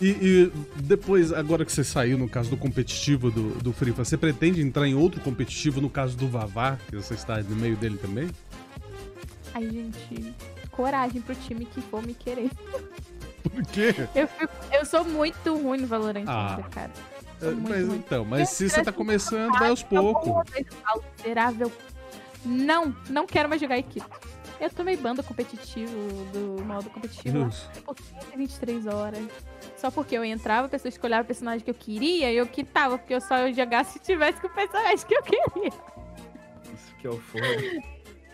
[0.01, 4.17] E, e, depois, agora que você saiu no caso do competitivo do, do Free você
[4.17, 7.97] pretende entrar em outro competitivo no caso do Vavá, que você está no meio dele
[7.99, 8.29] também?
[9.55, 10.35] Ai, gente,
[10.71, 12.51] coragem pro time que for me querer.
[13.43, 13.95] Por quê?
[14.15, 16.61] Eu, fico- eu sou muito ruim no Valorant, Ah.
[16.71, 16.91] cara.
[17.41, 20.33] É, muito Mas então, mas se você tá começando, vai aos poucos.
[20.85, 21.71] Alterável.
[22.45, 24.05] Não, não quero mais jogar equipe.
[24.61, 25.93] Eu tomei banda competitivo
[26.33, 27.39] do modo competitivo
[27.87, 27.97] lá por
[28.37, 29.23] 23 horas.
[29.77, 32.97] Só porque eu entrava, a pessoa escolhia o personagem que eu queria e eu quitava,
[32.97, 35.69] porque eu só ia jogar se tivesse com o personagem que eu queria.
[36.73, 37.45] Isso que é o foda.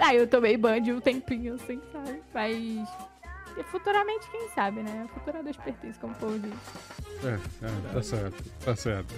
[0.00, 2.22] Aí eu tomei ban de um tempinho, assim, sabe?
[2.32, 2.56] Mas.
[2.56, 5.06] e Futuramente, quem sabe, né?
[5.14, 6.52] Futura Deus pertence, como o povo diz.
[7.24, 9.14] É, é, tá certo, tá certo.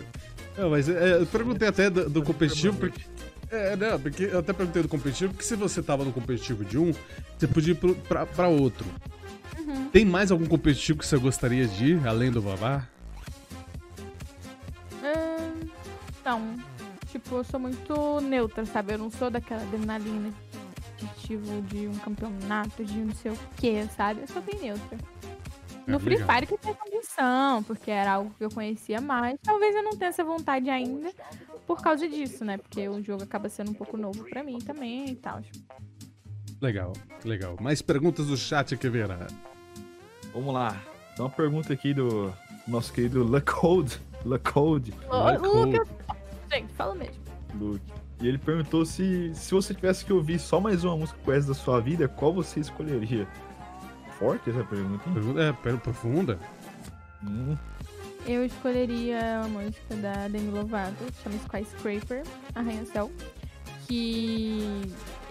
[0.58, 3.00] Não, mas é, eu perguntei até do, do competitivo, porque.
[3.50, 6.78] É, não, porque eu até perguntei do competitivo, porque se você tava no competitivo de
[6.78, 6.92] um,
[7.38, 8.86] você podia ir pro, pra, pra outro.
[9.58, 9.88] Uhum.
[9.90, 12.88] Tem mais algum competitivo que você gostaria de ir, além do Babá?
[15.02, 15.68] Hum,
[16.24, 16.56] não.
[17.10, 18.94] Tipo, eu sou muito neutra, sabe?
[18.94, 20.32] Eu não sou daquela adrenalina
[21.02, 24.20] competitivo de um campeonato, de não sei o que, sabe?
[24.22, 24.98] Eu sou bem neutra.
[25.86, 26.34] No É, Free legal.
[26.34, 29.36] Fire que eu tenho condição, porque era algo que eu conhecia mais.
[29.42, 31.12] Talvez eu não tenha essa vontade ainda
[31.66, 32.56] por causa disso, né?
[32.56, 35.40] Porque o jogo acaba sendo um pouco novo pra mim também e tal.
[36.60, 36.92] Legal,
[37.24, 37.56] legal.
[37.60, 39.26] Mais perguntas do chat aqui, Vera.
[40.32, 40.80] Vamos lá.
[41.16, 42.32] Tem uma pergunta aqui do
[42.66, 44.00] nosso querido Lacode.
[44.24, 44.94] Lacode.
[45.40, 45.88] Lucas,
[46.52, 47.20] gente, fala mesmo.
[47.58, 47.92] Luke.
[48.22, 51.48] E ele perguntou se, se você tivesse que ouvir só mais uma música com essa
[51.48, 53.26] da sua vida, qual você escolheria?
[54.18, 55.14] Forte essa pergunta, hein?
[55.14, 56.38] Pergunta- É, profunda.
[57.24, 57.56] Hum,
[58.24, 60.94] Eu escolheria a música da Demi Lovato,
[61.24, 62.22] chama Skyscraper,
[62.54, 63.10] Arranha-Céu.
[63.88, 64.80] Que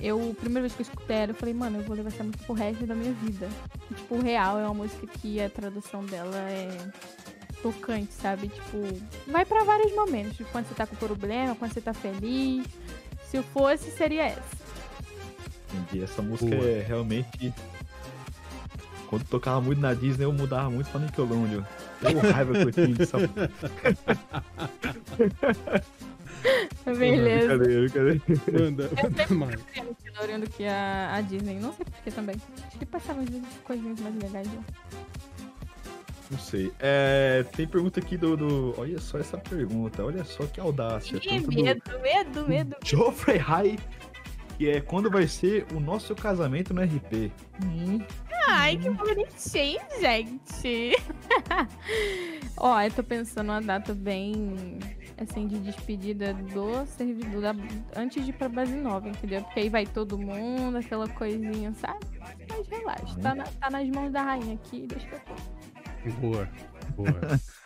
[0.01, 2.23] eu, a primeira vez que eu escutei ela, eu falei, mano, eu vou levar essa
[2.23, 3.47] música pro resto da minha vida.
[3.89, 6.67] E, tipo, o real é uma música que a tradução dela é
[7.61, 8.47] tocante, sabe?
[8.49, 8.77] Tipo,
[9.27, 10.37] vai pra vários momentos.
[10.37, 12.65] Tipo, quando você tá com problema, quando você tá feliz.
[13.29, 14.41] Se eu fosse, seria essa.
[15.73, 16.03] entendi.
[16.03, 16.67] Essa música Boa.
[16.67, 17.53] é realmente.
[19.07, 21.63] Quando tocava muito na Disney, eu mudava muito pra Nickelodeon.
[22.01, 23.17] Eu raiva que eu tinha dessa
[26.85, 27.57] Beleza.
[27.57, 28.21] Brincadeira, brincadeira.
[28.51, 28.89] Manda,
[29.29, 29.55] Eu mais.
[29.75, 31.59] Nickelodeon do que a, a Disney.
[31.59, 32.35] Não sei porquê também.
[32.67, 34.63] Acho que passavam umas coisinhas mais legais lá.
[36.31, 36.71] Não sei.
[36.79, 40.03] É, tem pergunta aqui do, do- Olha só essa pergunta.
[40.03, 41.19] Olha só que audácia.
[41.19, 42.75] Que Pergunta do medo, medo, medo.
[42.83, 43.77] Geoffrey High.
[44.57, 47.31] Que é quando vai ser o nosso casamento no RP.
[47.65, 47.99] Hum,
[48.47, 50.95] Ai, que bonitinho, gente.
[52.57, 54.77] Ó, eu tô pensando uma data bem,
[55.17, 57.55] assim, de despedida do servidor da-
[57.95, 59.41] antes de ir pra base nova, entendeu?
[59.43, 61.99] Porque aí vai todo mundo, aquela coisinha, sabe?
[62.49, 65.60] Mas relaxa, tá, na- tá nas mãos da rainha aqui, deixa eu ver.
[66.19, 66.49] Boa,
[66.95, 67.11] boa.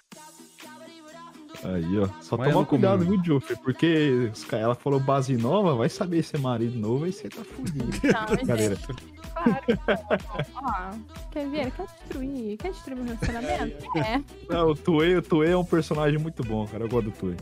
[1.63, 2.07] Aí, ó.
[2.21, 3.15] Só Mas é toma no cuidado, comum.
[3.15, 3.57] viu, Geoffrey?
[3.63, 7.86] Porque ela falou base nova, vai saber se é marido novo e você tá fudido.
[7.86, 8.77] Não, gente,
[9.33, 9.57] claro.
[10.55, 10.91] Ó,
[11.31, 11.71] quer ver?
[11.71, 12.57] Quer destruir?
[12.57, 13.97] Quer destruir meu relacionamento?
[13.97, 14.21] É.
[14.47, 16.83] Não, o Toei, o Toei é um personagem muito bom, cara.
[16.83, 17.38] Eu gosto do Toei.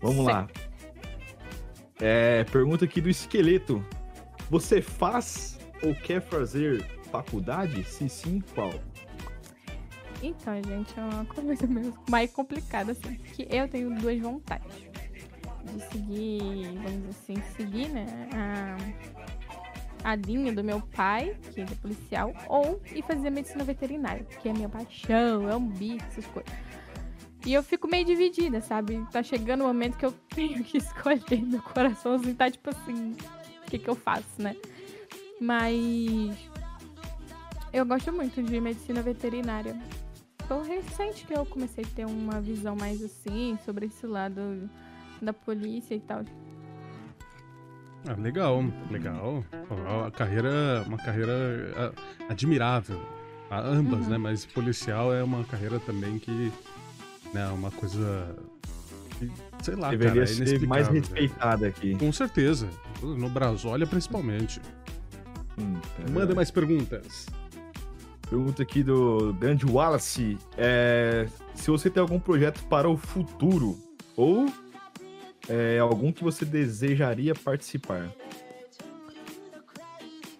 [0.00, 0.48] Vamos lá.
[2.00, 3.84] É, pergunta aqui do esqueleto.
[4.50, 7.84] Você faz ou quer fazer faculdade?
[7.84, 8.72] Se sim, qual?
[10.22, 14.66] Então, gente, é uma coisa meio mais complicada, assim, que eu tenho duas vontades.
[15.64, 18.06] De seguir, vamos dizer assim, seguir, né,
[20.04, 24.48] a, a linha do meu pai, que é policial, ou ir fazer medicina veterinária, que
[24.48, 26.52] é minha paixão, é um bico, essas coisas.
[27.46, 29.06] E eu fico meio dividida, sabe?
[29.12, 33.12] Tá chegando o momento que eu tenho que escolher, meu coraçãozinho tá tipo assim,
[33.62, 34.56] o que que eu faço, né?
[35.40, 36.36] Mas
[37.72, 39.76] eu gosto muito de medicina veterinária.
[40.48, 44.68] Foi recente que eu comecei a ter uma visão mais assim sobre esse lado
[45.20, 46.24] da polícia e tal.
[48.08, 49.44] Ah, legal, legal.
[50.06, 51.32] A carreira, uma carreira
[51.76, 52.98] ah, admirável.
[53.50, 54.10] A ambas, Uhum.
[54.10, 54.18] né?
[54.18, 56.52] Mas policial é uma carreira também que,
[57.34, 58.34] né, é uma coisa
[59.18, 59.30] que,
[59.62, 61.00] sei lá, Deveria cara, é ser mais velho.
[61.00, 61.94] respeitada aqui.
[61.96, 62.68] Com certeza.
[63.02, 64.60] No Brasólia, principalmente.
[65.58, 65.74] Hum,
[66.06, 67.26] é Manda mais perguntas.
[68.28, 70.36] Pergunta aqui do grande Wallace.
[70.56, 73.78] É, se você tem algum projeto para o futuro
[74.16, 74.46] ou
[75.48, 78.10] é, algum que você desejaria participar.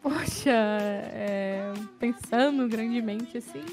[0.02, 3.64] Poxa, é, pensando grandemente assim,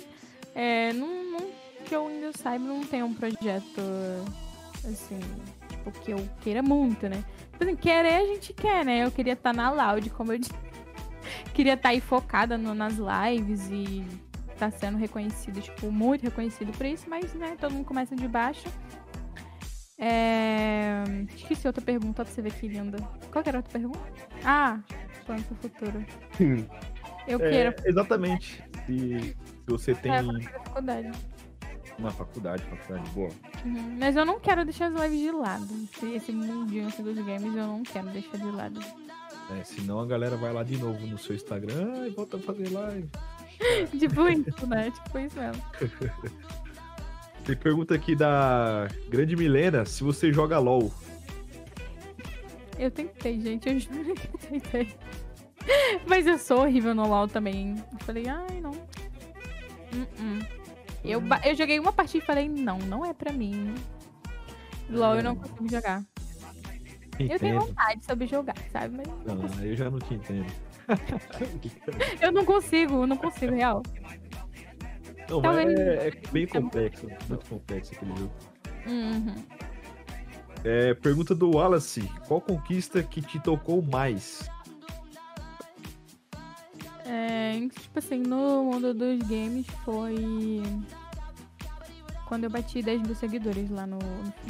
[0.54, 1.50] é, não, não-
[1.86, 3.80] que eu ainda saiba, não tem um projeto
[4.84, 5.20] assim,
[5.70, 7.24] tipo, que eu queira muito, né?
[7.52, 9.06] Tipo assim, querer a gente quer, né?
[9.06, 10.52] Eu queria estar na Loud, como eu disse.
[11.54, 14.06] Queria estar aí focada no- nas lives e
[14.58, 18.68] tá sendo reconhecido, tipo, muito reconhecido por isso, mas, né, todo mundo começa de baixo.
[19.98, 21.04] É...
[21.36, 22.98] Esqueci outra pergunta, pra você ver que linda.
[23.32, 24.00] Qual que era a outra pergunta?
[24.44, 24.80] Ah,
[25.26, 26.06] plano pro futuro.
[27.28, 27.76] Eu É, quero.
[27.86, 28.64] exatamente.
[28.86, 31.12] se, você tem É, faculdade.
[31.98, 33.30] uma faculdade, faculdade boa.
[33.66, 33.98] Uhum.
[34.00, 35.68] Mas eu não quero deixar as lives de lado.
[35.96, 38.80] Esse, esse mundinho assim, dos games eu não quero deixar de lado.
[39.52, 42.70] É, senão a galera vai lá de novo no seu Instagram e volta a fazer
[42.72, 43.10] live.
[44.00, 44.92] tipo isso, né?
[44.92, 45.64] Tipo isso mesmo.
[47.46, 50.92] Tem pergunta aqui da Grande Milena se você joga LOL.
[52.80, 53.70] Eu tentei, gente.
[53.70, 54.96] Eu juro que eu tentei.
[56.08, 57.76] Mas eu sou horrível no LoL também.
[57.94, 58.72] Eu falei, ai, não.
[58.72, 60.46] Uh-uh.
[61.04, 63.76] Eu, ba- eu joguei uma partida e falei, não, não é pra mim.
[64.90, 66.04] LoL eu não consigo jogar.
[67.20, 67.60] Eu tenho Entendo.
[67.60, 68.98] vontade de saber jogar, sabe?
[68.98, 70.52] Mas não Não, eu já não te entendo.
[72.22, 73.82] eu não consigo, eu não consigo, real.
[75.30, 77.08] Não, mas é, é bem complexo.
[77.28, 78.34] Muito complexo aquele jogo.
[78.86, 79.36] Uhum.
[80.64, 84.50] É, pergunta do Wallace: qual conquista que te tocou mais?
[87.06, 90.16] É, tipo assim, no mundo dos games foi
[92.28, 94.00] quando eu bati 10 mil seguidores lá no,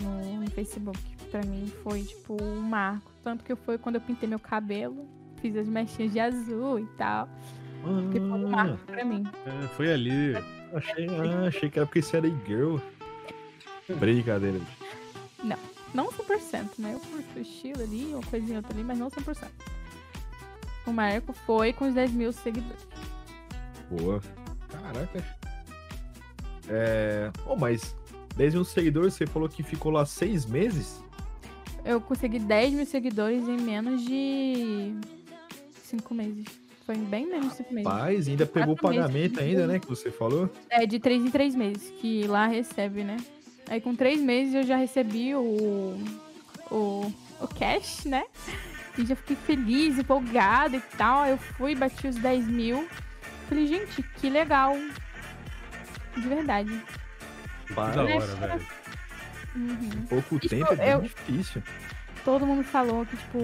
[0.01, 1.14] no, no Facebook.
[1.35, 3.11] Pra mim foi tipo um marco.
[3.21, 5.05] Tanto que foi quando eu pintei meu cabelo,
[5.41, 7.27] fiz as mechinhas de azul e tal.
[8.09, 9.21] Que foi um Ah, marco pra mim.
[9.45, 10.33] É, foi ali.
[10.73, 12.77] achei, ah, achei que era porque você era girl.
[13.99, 14.59] Brincadeira.
[14.59, 15.57] bicho.
[15.93, 16.93] Não 100%, né?
[16.93, 19.49] Eu curto o estilo ali, uma coisinha outra ali, mas não 100%.
[20.87, 22.87] O marco foi com os 10 mil seguidores.
[23.91, 24.21] Boa.
[24.69, 25.23] Caraca.
[26.69, 27.29] É.
[27.45, 27.93] Oh, mas
[28.37, 31.03] 10 mil seguidores, você falou que ficou lá seis meses?
[31.85, 34.95] Eu consegui 10 mil seguidores em menos de
[35.83, 36.45] 5 meses.
[36.83, 37.89] Foi em bem menos de 5 meses.
[37.89, 39.79] Paz, ainda pegou o pagamento ainda, né?
[39.79, 40.49] Que você falou.
[40.69, 43.17] É de 3 em 3 meses, que lá recebe, né?
[43.69, 45.95] Aí com 3 meses eu já recebi o,
[46.71, 48.23] o, o cash, né?
[48.97, 51.21] E já fiquei feliz, empolgada e tal.
[51.21, 52.87] Aí eu fui, bati os 10 mil.
[53.47, 54.75] Falei, gente, que legal.
[56.15, 56.81] De verdade.
[57.75, 57.93] Para.
[57.93, 58.84] da hora, velho.
[59.55, 60.05] Uhum.
[60.09, 61.63] Pouco Tipo, tempo é eu- difícil.
[62.23, 63.37] Todo mundo falou que, tipo,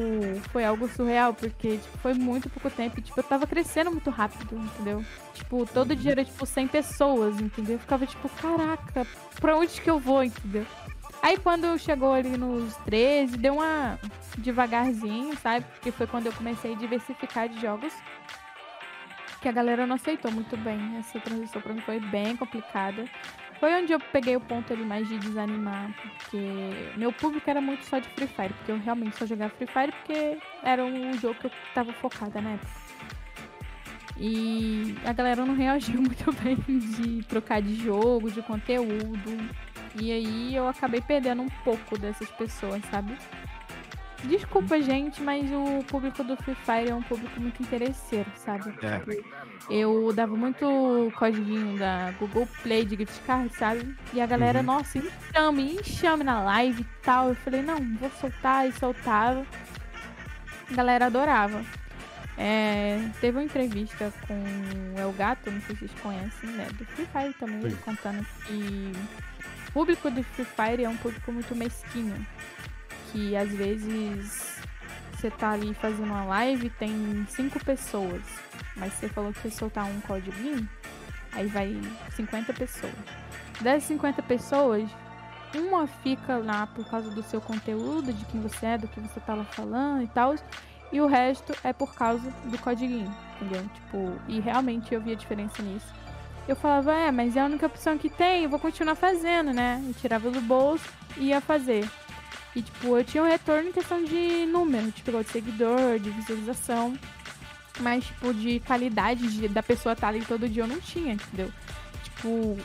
[0.51, 2.97] foi algo surreal, porque, tipo, foi muito pouco tempo.
[2.97, 5.05] E, tipo, eu tava crescendo muito rápido, entendeu?
[5.36, 7.76] Tipo, todo dia era, tipo, 100 pessoas, entendeu?
[7.76, 9.05] Eu ficava, tipo, caraca,
[9.39, 10.66] pra onde que eu vou, entendeu?
[11.22, 13.99] Aí, quando chegou ali nos 13, deu uma
[14.39, 15.64] devagarzinho, sabe?
[15.74, 17.93] Porque foi quando eu comecei a diversificar de jogos.
[19.41, 20.97] Que a galera não aceitou muito bem.
[20.97, 23.05] Essa transição pra mim foi bem complicada.
[23.62, 26.39] Foi onde eu peguei o ponto ali mais de desanimar, porque
[26.97, 29.91] meu público era muito só de Free Fire, porque eu realmente só jogava Free Fire
[29.91, 32.72] porque era o jogo que eu tava focada na época.
[34.18, 39.38] E a galera não reagiu muito bem de trocar de jogo, de conteúdo.
[39.93, 43.16] E aí eu acabei perdendo um pouco dessas pessoas, sabe?
[44.24, 48.74] Desculpa, gente, mas o público do Free Fire é um público muito interesseiro, sabe?
[48.84, 49.01] É.
[49.69, 53.95] Eu dava muito código da Google Play de gift card, sabe?
[54.13, 54.65] E a galera, Uhum.
[54.65, 57.30] nossa, enxame, enxame na live e tal.
[57.30, 59.45] Eu falei, não, vou soltar e soltava.
[60.69, 61.63] A galera adorava.
[62.38, 66.67] É, teve uma entrevista com o El Gato, não sei se vocês conhecem, né?
[66.74, 67.78] Do Free Fire também, Sim.
[67.84, 68.91] contando que
[69.67, 72.26] o público do Free Fire é um público muito mesquinho.
[73.12, 74.62] Que às vezes
[75.14, 78.22] você tá ali fazendo uma live tem cinco pessoas.
[78.76, 80.36] Mas você falou que ia soltar um código,
[81.34, 81.80] aí vai
[82.16, 82.93] 50 pessoas.
[83.59, 84.89] Das 50 pessoas,
[85.53, 89.20] uma fica lá por causa do seu conteúdo, de quem você é, do que você
[89.20, 90.36] tava falando e tal.
[90.91, 93.64] E o resto é por causa do codiguinho, entendeu?
[93.76, 95.88] Tipo, e realmente eu vi a diferença nisso.
[96.47, 99.82] Eu falava, é, mas é a única opção que tem, eu vou continuar fazendo, né?
[99.88, 101.88] Eu tirava do bolso e ia fazer.
[102.55, 106.09] E, tipo, eu tinha um retorno em questão de número, tipo, igual de seguidor, de
[106.09, 106.97] visualização.
[107.79, 111.51] Mas, tipo, de qualidade de- da pessoa estar ali todo dia eu não tinha, entendeu?
[112.03, 112.57] Tipo,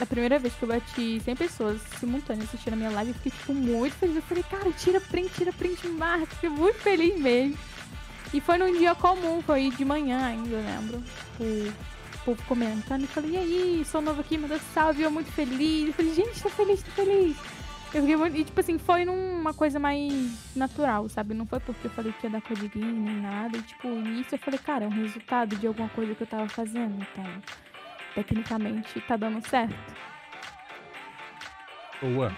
[0.00, 3.32] a primeira vez que eu bati 100 pessoas simultâneas assistindo a minha live, eu fiquei,
[3.32, 4.16] tipo, muito feliz.
[4.16, 6.26] Eu falei, cara, tira print, tira print, marca.
[6.26, 7.56] Fiquei muito feliz mesmo.
[8.34, 11.02] E foi num dia comum, foi de manhã ainda, eu lembro.
[11.02, 13.04] Tipo, o povo comentando.
[13.04, 15.00] E falei, e aí, sou novo aqui, manda salve.
[15.00, 15.88] E eu muito feliz.
[15.88, 17.36] Eu falei, gente, tô feliz, tô feliz.
[17.94, 18.36] Eu fiquei muito...
[18.36, 21.34] E, tipo assim, foi numa coisa mais natural, sabe?
[21.34, 23.56] Não foi porque eu falei que ia dar codiguinho nem nada.
[23.56, 26.48] E, tipo, nisso eu falei, cara, é um resultado de alguma coisa que eu tava
[26.48, 27.06] fazendo.
[27.12, 27.42] Então,
[28.14, 29.74] tecnicamente, tá dando certo.
[32.00, 32.32] Boa.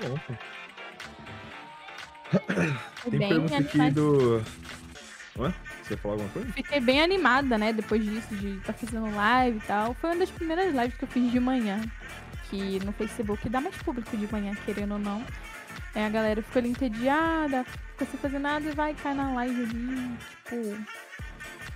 [3.08, 3.92] Tem bem pergunta aqui animada.
[3.92, 4.42] do.
[5.38, 5.54] Hã?
[5.82, 6.52] Você ia falar alguma coisa?
[6.52, 7.72] Fiquei bem animada, né?
[7.72, 9.94] Depois disso, de estar fazendo live e tal.
[9.94, 11.80] Foi uma das primeiras lives que eu fiz de manhã.
[12.54, 15.24] Que no Facebook dá mais público de manhã, querendo ou não.
[15.94, 19.62] Aí a galera ficou ali entediada, ficou sem fazer nada e vai cair na live
[19.62, 20.16] ali.
[20.44, 20.84] Tipo.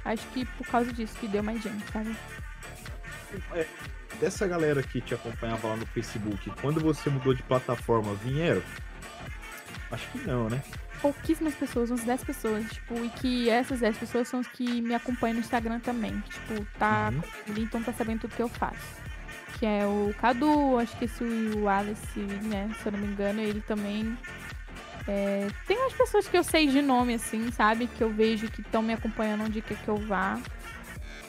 [0.04, 2.16] Acho que por causa disso que deu mais gente, sabe?
[3.54, 3.66] é,
[4.20, 8.62] dessa galera que te acompanhava lá no Facebook, quando você mudou de plataforma, vieram?
[9.90, 10.62] Acho que não, né?
[11.02, 14.94] Pouquíssimas pessoas, uns 10 pessoas, tipo, e que essas 10 pessoas são os que me
[14.94, 16.18] acompanham no Instagram também.
[16.20, 17.20] Tipo, tá Uhum.
[17.44, 19.07] comigo, então tá sabendo tudo que eu faço.
[19.58, 22.70] Que é o Cadu, acho que esse o Alice, né?
[22.80, 24.16] Se eu não me engano, ele também.
[25.06, 27.86] É, tem umas pessoas que eu sei de nome, assim, sabe?
[27.86, 30.38] Que eu vejo que estão me acompanhando onde quer que eu vá.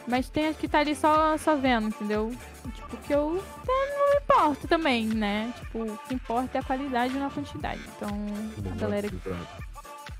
[0.07, 2.31] Mas tem as que tá ali só, só vendo, entendeu?
[2.73, 5.53] Tipo, que eu não me importo também, né?
[5.59, 7.81] Tipo, o que importa é a qualidade e não a quantidade.
[7.95, 8.09] Então,
[8.71, 9.21] a galera que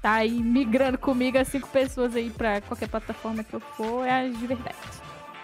[0.02, 4.28] tá aí migrando comigo, as cinco pessoas aí pra qualquer plataforma que eu for, é
[4.28, 4.78] as de verdade.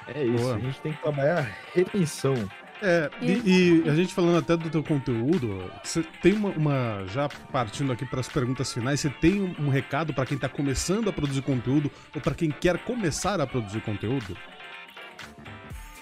[0.08, 0.56] É isso, Boa.
[0.56, 2.36] a gente tem que trabalhar a retenção.
[2.82, 7.30] É, e, e a gente falando até do teu conteúdo, você tem uma, uma- já
[7.52, 11.10] partindo aqui para as perguntas finais, você tem um, um recado para quem tá começando
[11.10, 14.38] a produzir conteúdo ou para quem quer começar a produzir conteúdo?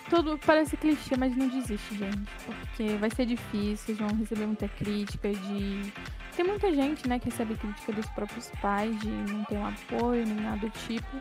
[0.10, 2.30] Tudo parece clichê, mas não desiste, gente.
[2.46, 5.94] Porque vai ser difícil, vocês vão receber muita crítica de.
[6.36, 10.26] Tem muita gente, né, que recebe crítica dos próprios pais, de não ter um apoio,
[10.26, 11.18] nem nada do tipo.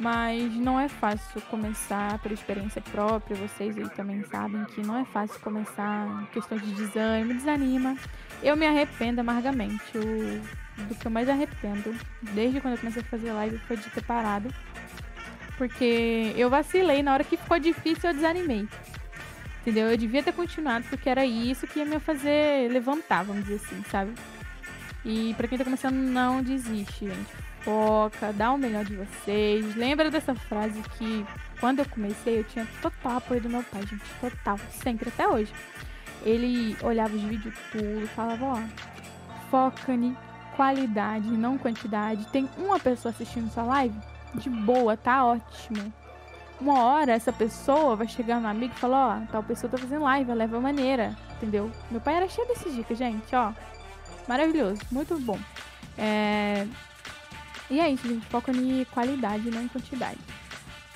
[0.00, 3.36] Mas não é fácil começar por experiência própria.
[3.36, 7.94] Vocês aí também sabem que não é fácil começar questão de desânimo, desanima.
[8.42, 9.98] Eu me arrependo amargamente.
[9.98, 11.94] O, do que eu mais arrependo,
[12.32, 14.48] desde quando eu comecei a fazer live, foi de ter parado.
[15.58, 18.66] Porque eu vacilei, na hora que ficou difícil eu desanimei.
[19.60, 19.90] Entendeu?
[19.90, 23.82] Eu devia ter continuado, porque era isso que ia me fazer levantar, vamos dizer assim,
[23.90, 24.14] sabe?
[25.04, 27.49] E pra quem tá começando, não desiste, gente.
[27.62, 29.74] Foca, dá o melhor de vocês.
[29.76, 31.26] Lembra dessa frase que
[31.58, 34.04] quando eu comecei eu tinha total apoio do meu pai, gente.
[34.20, 35.52] Total, sempre, até hoje.
[36.22, 38.58] Ele olhava os vídeos tudo, falava, ó,
[39.50, 40.16] foca em
[40.56, 42.26] qualidade, não quantidade.
[42.28, 43.98] Tem uma pessoa assistindo sua live?
[44.34, 45.92] De boa, tá ótimo.
[46.60, 50.02] Uma hora essa pessoa vai chegar no amigo e falar, ó, tal pessoa tá fazendo
[50.02, 51.70] live, ela leva maneira, entendeu?
[51.90, 53.52] Meu pai era cheio dessas dicas, gente, ó.
[54.28, 55.38] Maravilhoso, muito bom.
[55.96, 56.66] É...
[57.70, 58.26] E é isso, gente.
[58.26, 60.18] Foca em qualidade, não em quantidade.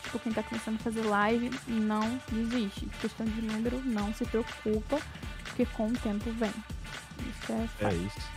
[0.02, 2.86] Tipo, quem tá começando a fazer live, não desiste.
[3.00, 4.98] Questão de número, não se preocupa,
[5.44, 6.50] porque com o tempo vem.
[7.20, 8.34] Isso é É isso.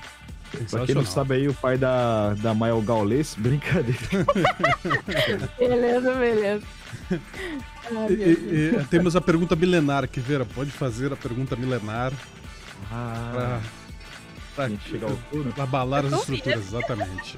[0.69, 3.99] Pra quem não sabe aí, o pai da, da Mael Gaules, brincadeira.
[5.59, 6.65] Beleza, beleza.
[7.11, 12.13] Ai, E- e- temos a pergunta milenar, que Vera pode fazer a pergunta milenar
[12.91, 13.59] Ah,
[14.55, 15.53] para a gente chegar ao turno.
[15.57, 17.37] abalar as estruturas, exatamente.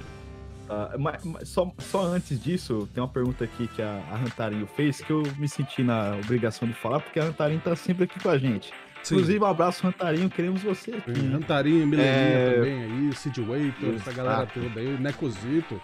[0.69, 4.67] Ah, mas, mas só, só antes disso, tem uma pergunta aqui que a, a Rantarinho
[4.67, 8.19] fez que eu me senti na obrigação de falar, porque a Rantarinho tá sempre aqui
[8.19, 8.71] com a gente.
[9.01, 9.15] Sim.
[9.15, 11.11] Inclusive, um abraço, Rantarinho, queremos você aqui.
[11.27, 12.53] Rantarinho, Mileninha É.
[12.55, 15.81] também aí, Sid Waiter, essa galera toda aí, Necozito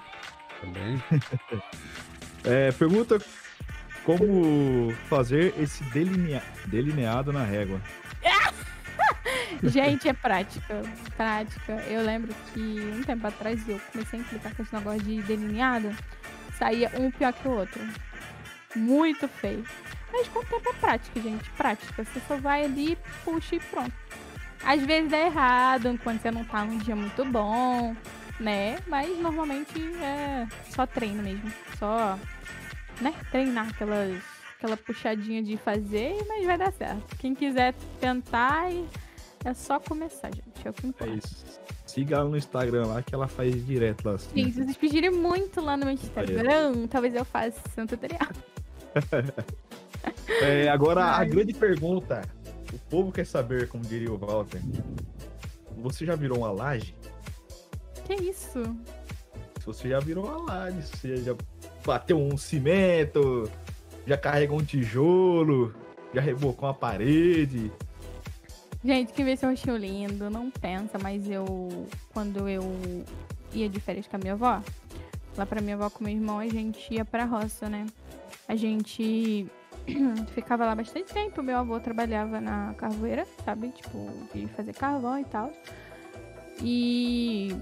[0.61, 1.01] também.
[2.47, 3.19] É, pergunta
[4.03, 7.81] como fazer esse delinea- delineado na régua.
[9.63, 10.82] Gente, é prática.
[11.15, 11.73] Prática.
[11.88, 15.95] Eu lembro que um tempo atrás eu comecei a implicar com esse negócio de delineado.
[16.57, 17.82] Saía um pior que o outro.
[18.76, 19.65] Muito feio.
[20.11, 21.49] Mas com o tempo é prática, gente.
[21.51, 22.03] Prática.
[22.03, 23.93] Você só vai ali, puxa e pronto.
[24.63, 27.95] Às vezes dá errado, quando você não tá num dia muito bom,
[28.39, 28.78] né?
[28.88, 31.51] Mas normalmente é só treino mesmo.
[31.78, 32.17] Só,
[33.01, 33.13] né?
[33.30, 34.23] Treinar aquelas,
[34.57, 37.15] aquela puxadinha de fazer, mas vai dar certo.
[37.17, 38.71] Quem quiser tentar,
[39.46, 40.66] é só começar, gente.
[40.66, 41.14] É o que É importa.
[41.14, 41.46] isso.
[41.86, 44.16] Siga ela no Instagram lá que ela faz direto lá.
[44.16, 44.30] assim.
[44.36, 48.30] Gente, se vocês pedirem muito lá no meu Instagram, talvez eu faça um tutorial.
[50.41, 51.26] É, agora, a Ai.
[51.28, 52.22] grande pergunta.
[52.74, 54.62] O povo quer saber, como diria o Walter.
[55.78, 56.96] Você já virou uma laje?
[58.06, 58.62] Que isso?
[59.60, 61.36] Se você já virou uma laje, se você já
[61.86, 63.50] bateu um cimento,
[64.06, 65.74] já carregou um tijolo,
[66.14, 67.72] já rebocou uma parede.
[68.86, 72.61] Gente, quem vê seu rostinho lindo, não pensa, mas eu, quando eu
[73.51, 74.61] ia de férias com a minha avó,
[75.36, 77.88] lá pra minha avó com meu irmão, a gente ia pra roça, né?
[78.47, 79.47] A gente
[80.36, 81.41] ficava lá bastante tempo.
[81.41, 83.69] Meu avô trabalhava na carvoeira, sabe?
[83.69, 85.51] Tipo, de fazer carvão e tal.
[86.61, 87.55] E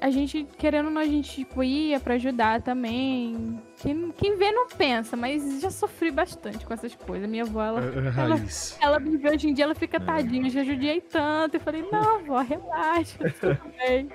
[0.00, 3.60] a gente, querendo ou não, a gente tipo, ia pra ajudar também.
[3.78, 7.28] Quem, quem vê não pensa, mas já sofri bastante com essas coisas.
[7.28, 8.76] Minha avó, ela É, é raiz.
[8.80, 10.00] ela me vê hoje em dia, ela fica É.
[10.00, 11.54] tadinha, eu já judiei tanto.
[11.56, 14.08] Eu falei, não, vó, relaxa, tudo bem.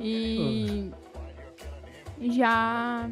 [0.00, 0.90] E
[2.20, 3.08] já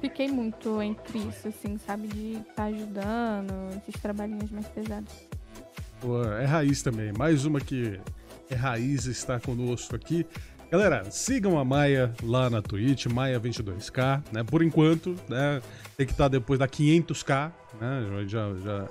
[0.00, 2.08] fiquei muito entre isso, assim, sabe?
[2.08, 5.12] De estar ajudando, esses trabalhinhos mais pesados.
[6.00, 7.12] Pô, é raiz também.
[7.12, 8.00] Mais uma que
[8.50, 10.24] é raiz está conosco aqui.
[10.70, 14.44] Galera, sigam a Maia lá na Twitch, Maia22k, né?
[14.44, 15.62] Por enquanto, né?
[15.96, 17.50] Tem que estar depois da 500k,
[17.80, 18.06] né?
[18.26, 18.86] Já, já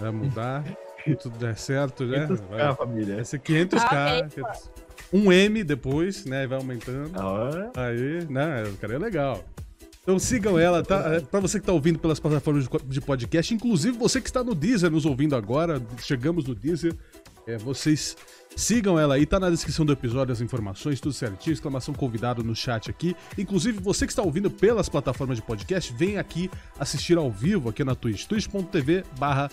[0.00, 0.64] vai mudar.
[1.20, 2.26] tudo der certo, né?
[2.26, 3.14] 500k, vai, família.
[3.16, 4.70] vai ser 500k.
[5.12, 6.46] um M depois, né?
[6.46, 7.12] Vai aumentando.
[7.14, 8.62] Ah, Aí, né?
[8.72, 9.44] O cara é legal.
[10.02, 11.14] Então sigam ela, tá?
[11.14, 14.54] É, Pra você que tá ouvindo pelas plataformas de podcast, inclusive você que está no
[14.54, 16.92] Deezer nos ouvindo agora, chegamos no Deezer,
[17.46, 18.16] é, vocês
[18.56, 22.54] sigam ela aí, tá na descrição do episódio as informações, tudo certinho, exclamação convidado no
[22.54, 23.16] chat aqui.
[23.36, 27.82] Inclusive você que está ouvindo pelas plataformas de podcast, vem aqui assistir ao vivo aqui
[27.82, 29.50] na Twitch, twitch.tv barra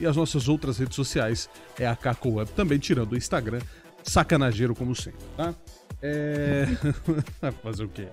[0.00, 1.48] e as nossas outras redes sociais
[1.78, 3.60] é AKCOUP, também tirando o Instagram,
[4.02, 5.54] sacanageiro como sempre, tá?
[6.00, 6.66] É...
[7.62, 8.08] Fazer o quê?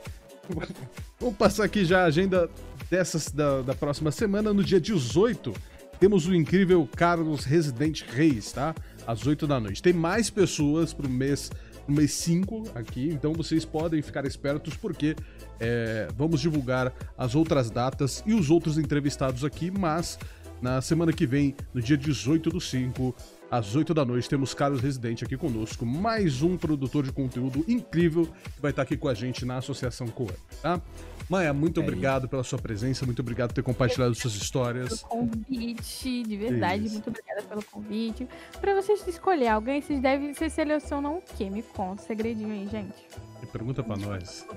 [1.19, 2.49] Vamos passar aqui já a agenda
[2.89, 4.51] dessas da, da próxima semana.
[4.51, 5.53] No dia 18,
[5.99, 8.73] temos o incrível Carlos Residente Reis, tá?
[9.05, 9.81] Às 8 da noite.
[9.81, 11.51] Tem mais pessoas pro mês,
[11.85, 15.15] pro mês 5 aqui, então vocês podem ficar espertos porque
[15.59, 20.17] é, vamos divulgar as outras datas e os outros entrevistados aqui, mas
[20.61, 23.15] na semana que vem, no dia 18 do 5,
[23.49, 28.25] às 8 da noite, temos Carlos Residente aqui conosco, mais um produtor de conteúdo incrível
[28.25, 30.81] que vai estar aqui com a gente na Associação Coa, tá?
[31.29, 35.03] Maia, muito É obrigado pela sua presença, muito obrigado por ter compartilhado suas histórias.
[35.03, 36.85] Pelo convite, de verdade.
[36.85, 36.93] Isso.
[36.93, 38.27] Muito obrigada pelo convite.
[38.59, 40.33] Pra vocês escolher alguém, vocês devem.
[40.33, 41.49] Vocês selecionam o quê?
[41.49, 43.05] Me conta, segredinho aí, gente.
[43.43, 44.47] E pergunta pra nós.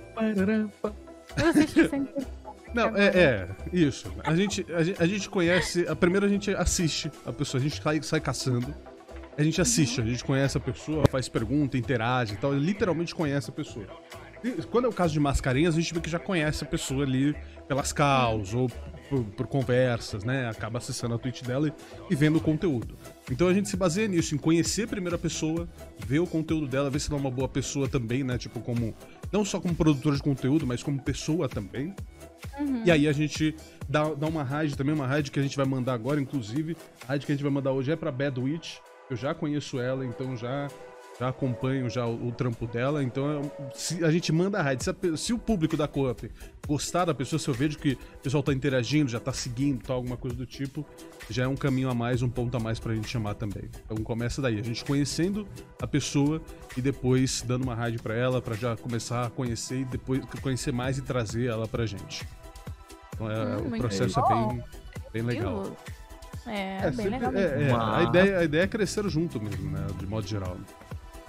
[1.37, 2.42] Vocês que sempre.
[2.75, 4.13] Não, é, é, isso.
[4.25, 5.87] A gente, a, gente, a gente conhece.
[5.89, 8.75] A, primeiro a gente assiste a pessoa, a gente sai, sai caçando.
[9.37, 12.53] A gente assiste, a gente conhece a pessoa, faz pergunta, interage e tal.
[12.53, 13.87] Literalmente conhece a pessoa.
[14.45, 17.05] E quando é o caso de mascarinhas, a gente vê que já conhece a pessoa
[17.05, 17.35] ali
[17.69, 18.69] pelas calls ou
[19.09, 20.49] por, por conversas, né?
[20.49, 21.73] Acaba acessando a Twitch dela e,
[22.11, 22.97] e vendo o conteúdo.
[23.31, 25.69] Então a gente se baseia nisso, em conhecer primeiro a pessoa,
[26.07, 28.37] ver o conteúdo dela, ver se ela é uma boa pessoa também, né?
[28.37, 28.95] Tipo, como.
[29.31, 31.95] Não só como produtora de conteúdo, mas como pessoa também.
[32.85, 33.55] E aí a gente
[33.89, 36.77] dá, dá uma raid também, uma raid que a gente vai mandar agora, inclusive.
[37.05, 38.77] A raid que a gente vai mandar hoje é pra Bad Witch.
[39.11, 40.69] Eu já conheço ela, então já,
[41.21, 43.03] já acompanho já o, o trampo dela.
[43.03, 44.83] Então é- se a gente manda a raid.
[44.83, 46.31] Se, a se o público da Coop
[46.67, 49.97] gostar da pessoa, se eu vejo que o pessoal tá interagindo, já tá seguindo, tal,
[49.97, 50.85] alguma coisa do tipo,
[51.31, 53.65] já é um caminho a mais, um ponto a mais pra gente chamar também.
[53.85, 55.47] Então começa daí, a gente conhecendo
[55.81, 56.41] a pessoa
[56.77, 60.73] e depois dando uma raid pra ela, pra já começar a conhecer e depois conhecer
[60.73, 62.27] mais e trazer ela pra gente.
[63.15, 64.65] Então é, Hum, o processo é bem,
[65.13, 65.77] bem legal.
[66.47, 67.31] É, É, bem sempre- legal.
[67.31, 67.63] é, mesmo.
[67.63, 69.87] é, a, Mas- ideia, a ideia é crescer junto mesmo, né?
[69.99, 70.57] De modo geral.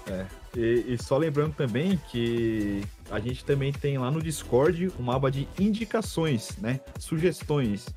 [0.07, 0.25] É.
[0.55, 5.31] E, e só lembrando também que a gente também tem lá no Discord uma aba
[5.31, 6.79] de indicações, né?
[6.99, 7.87] Sugestões.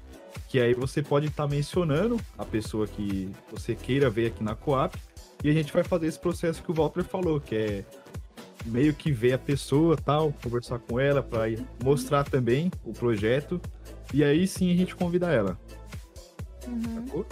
[0.49, 4.95] Que aí você pode estar mencionando a pessoa que você queira ver aqui na Coap.
[5.43, 7.85] E a gente vai fazer esse processo que o Walter falou, que é
[8.65, 11.43] meio que ver a pessoa tal, conversar com ela, para
[11.83, 13.61] mostrar também o projeto.
[14.15, 15.59] E aí sim a gente convida ela.
[16.67, 17.27] Uhum, sacou?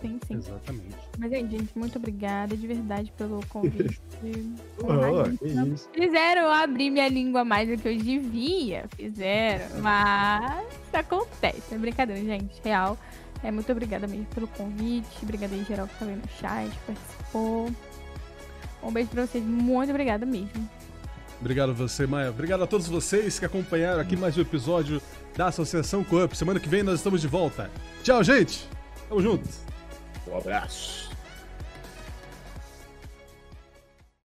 [0.00, 0.34] Sim, sim.
[0.34, 0.96] Exatamente.
[1.18, 4.00] Mas, aí, gente, muito obrigada de verdade pelo convite.
[4.78, 5.92] Oh.
[5.92, 8.86] Fizeram abrir minha língua mais do que eu devia.
[8.96, 9.80] Fizeram.
[9.82, 11.74] Mas acontece.
[11.74, 12.58] É brincadeira, gente.
[12.64, 12.98] Real.
[13.42, 15.08] É, muito obrigada mesmo pelo convite.
[15.22, 17.70] Obrigada aí, geral, que tá vendo no chat, participou.
[18.82, 19.44] Um beijo pra vocês.
[19.44, 20.68] Muito obrigada mesmo.
[21.40, 22.30] Obrigado a você, Maia.
[22.30, 25.02] Obrigado a todos vocês que acompanharam aqui mais um episódio
[25.36, 26.36] da Associação Coop.
[26.36, 27.70] Semana que vem nós estamos de volta.
[28.02, 28.66] Tchau, gente.
[29.08, 29.65] Tamo junto.
[30.26, 31.05] Um abraço.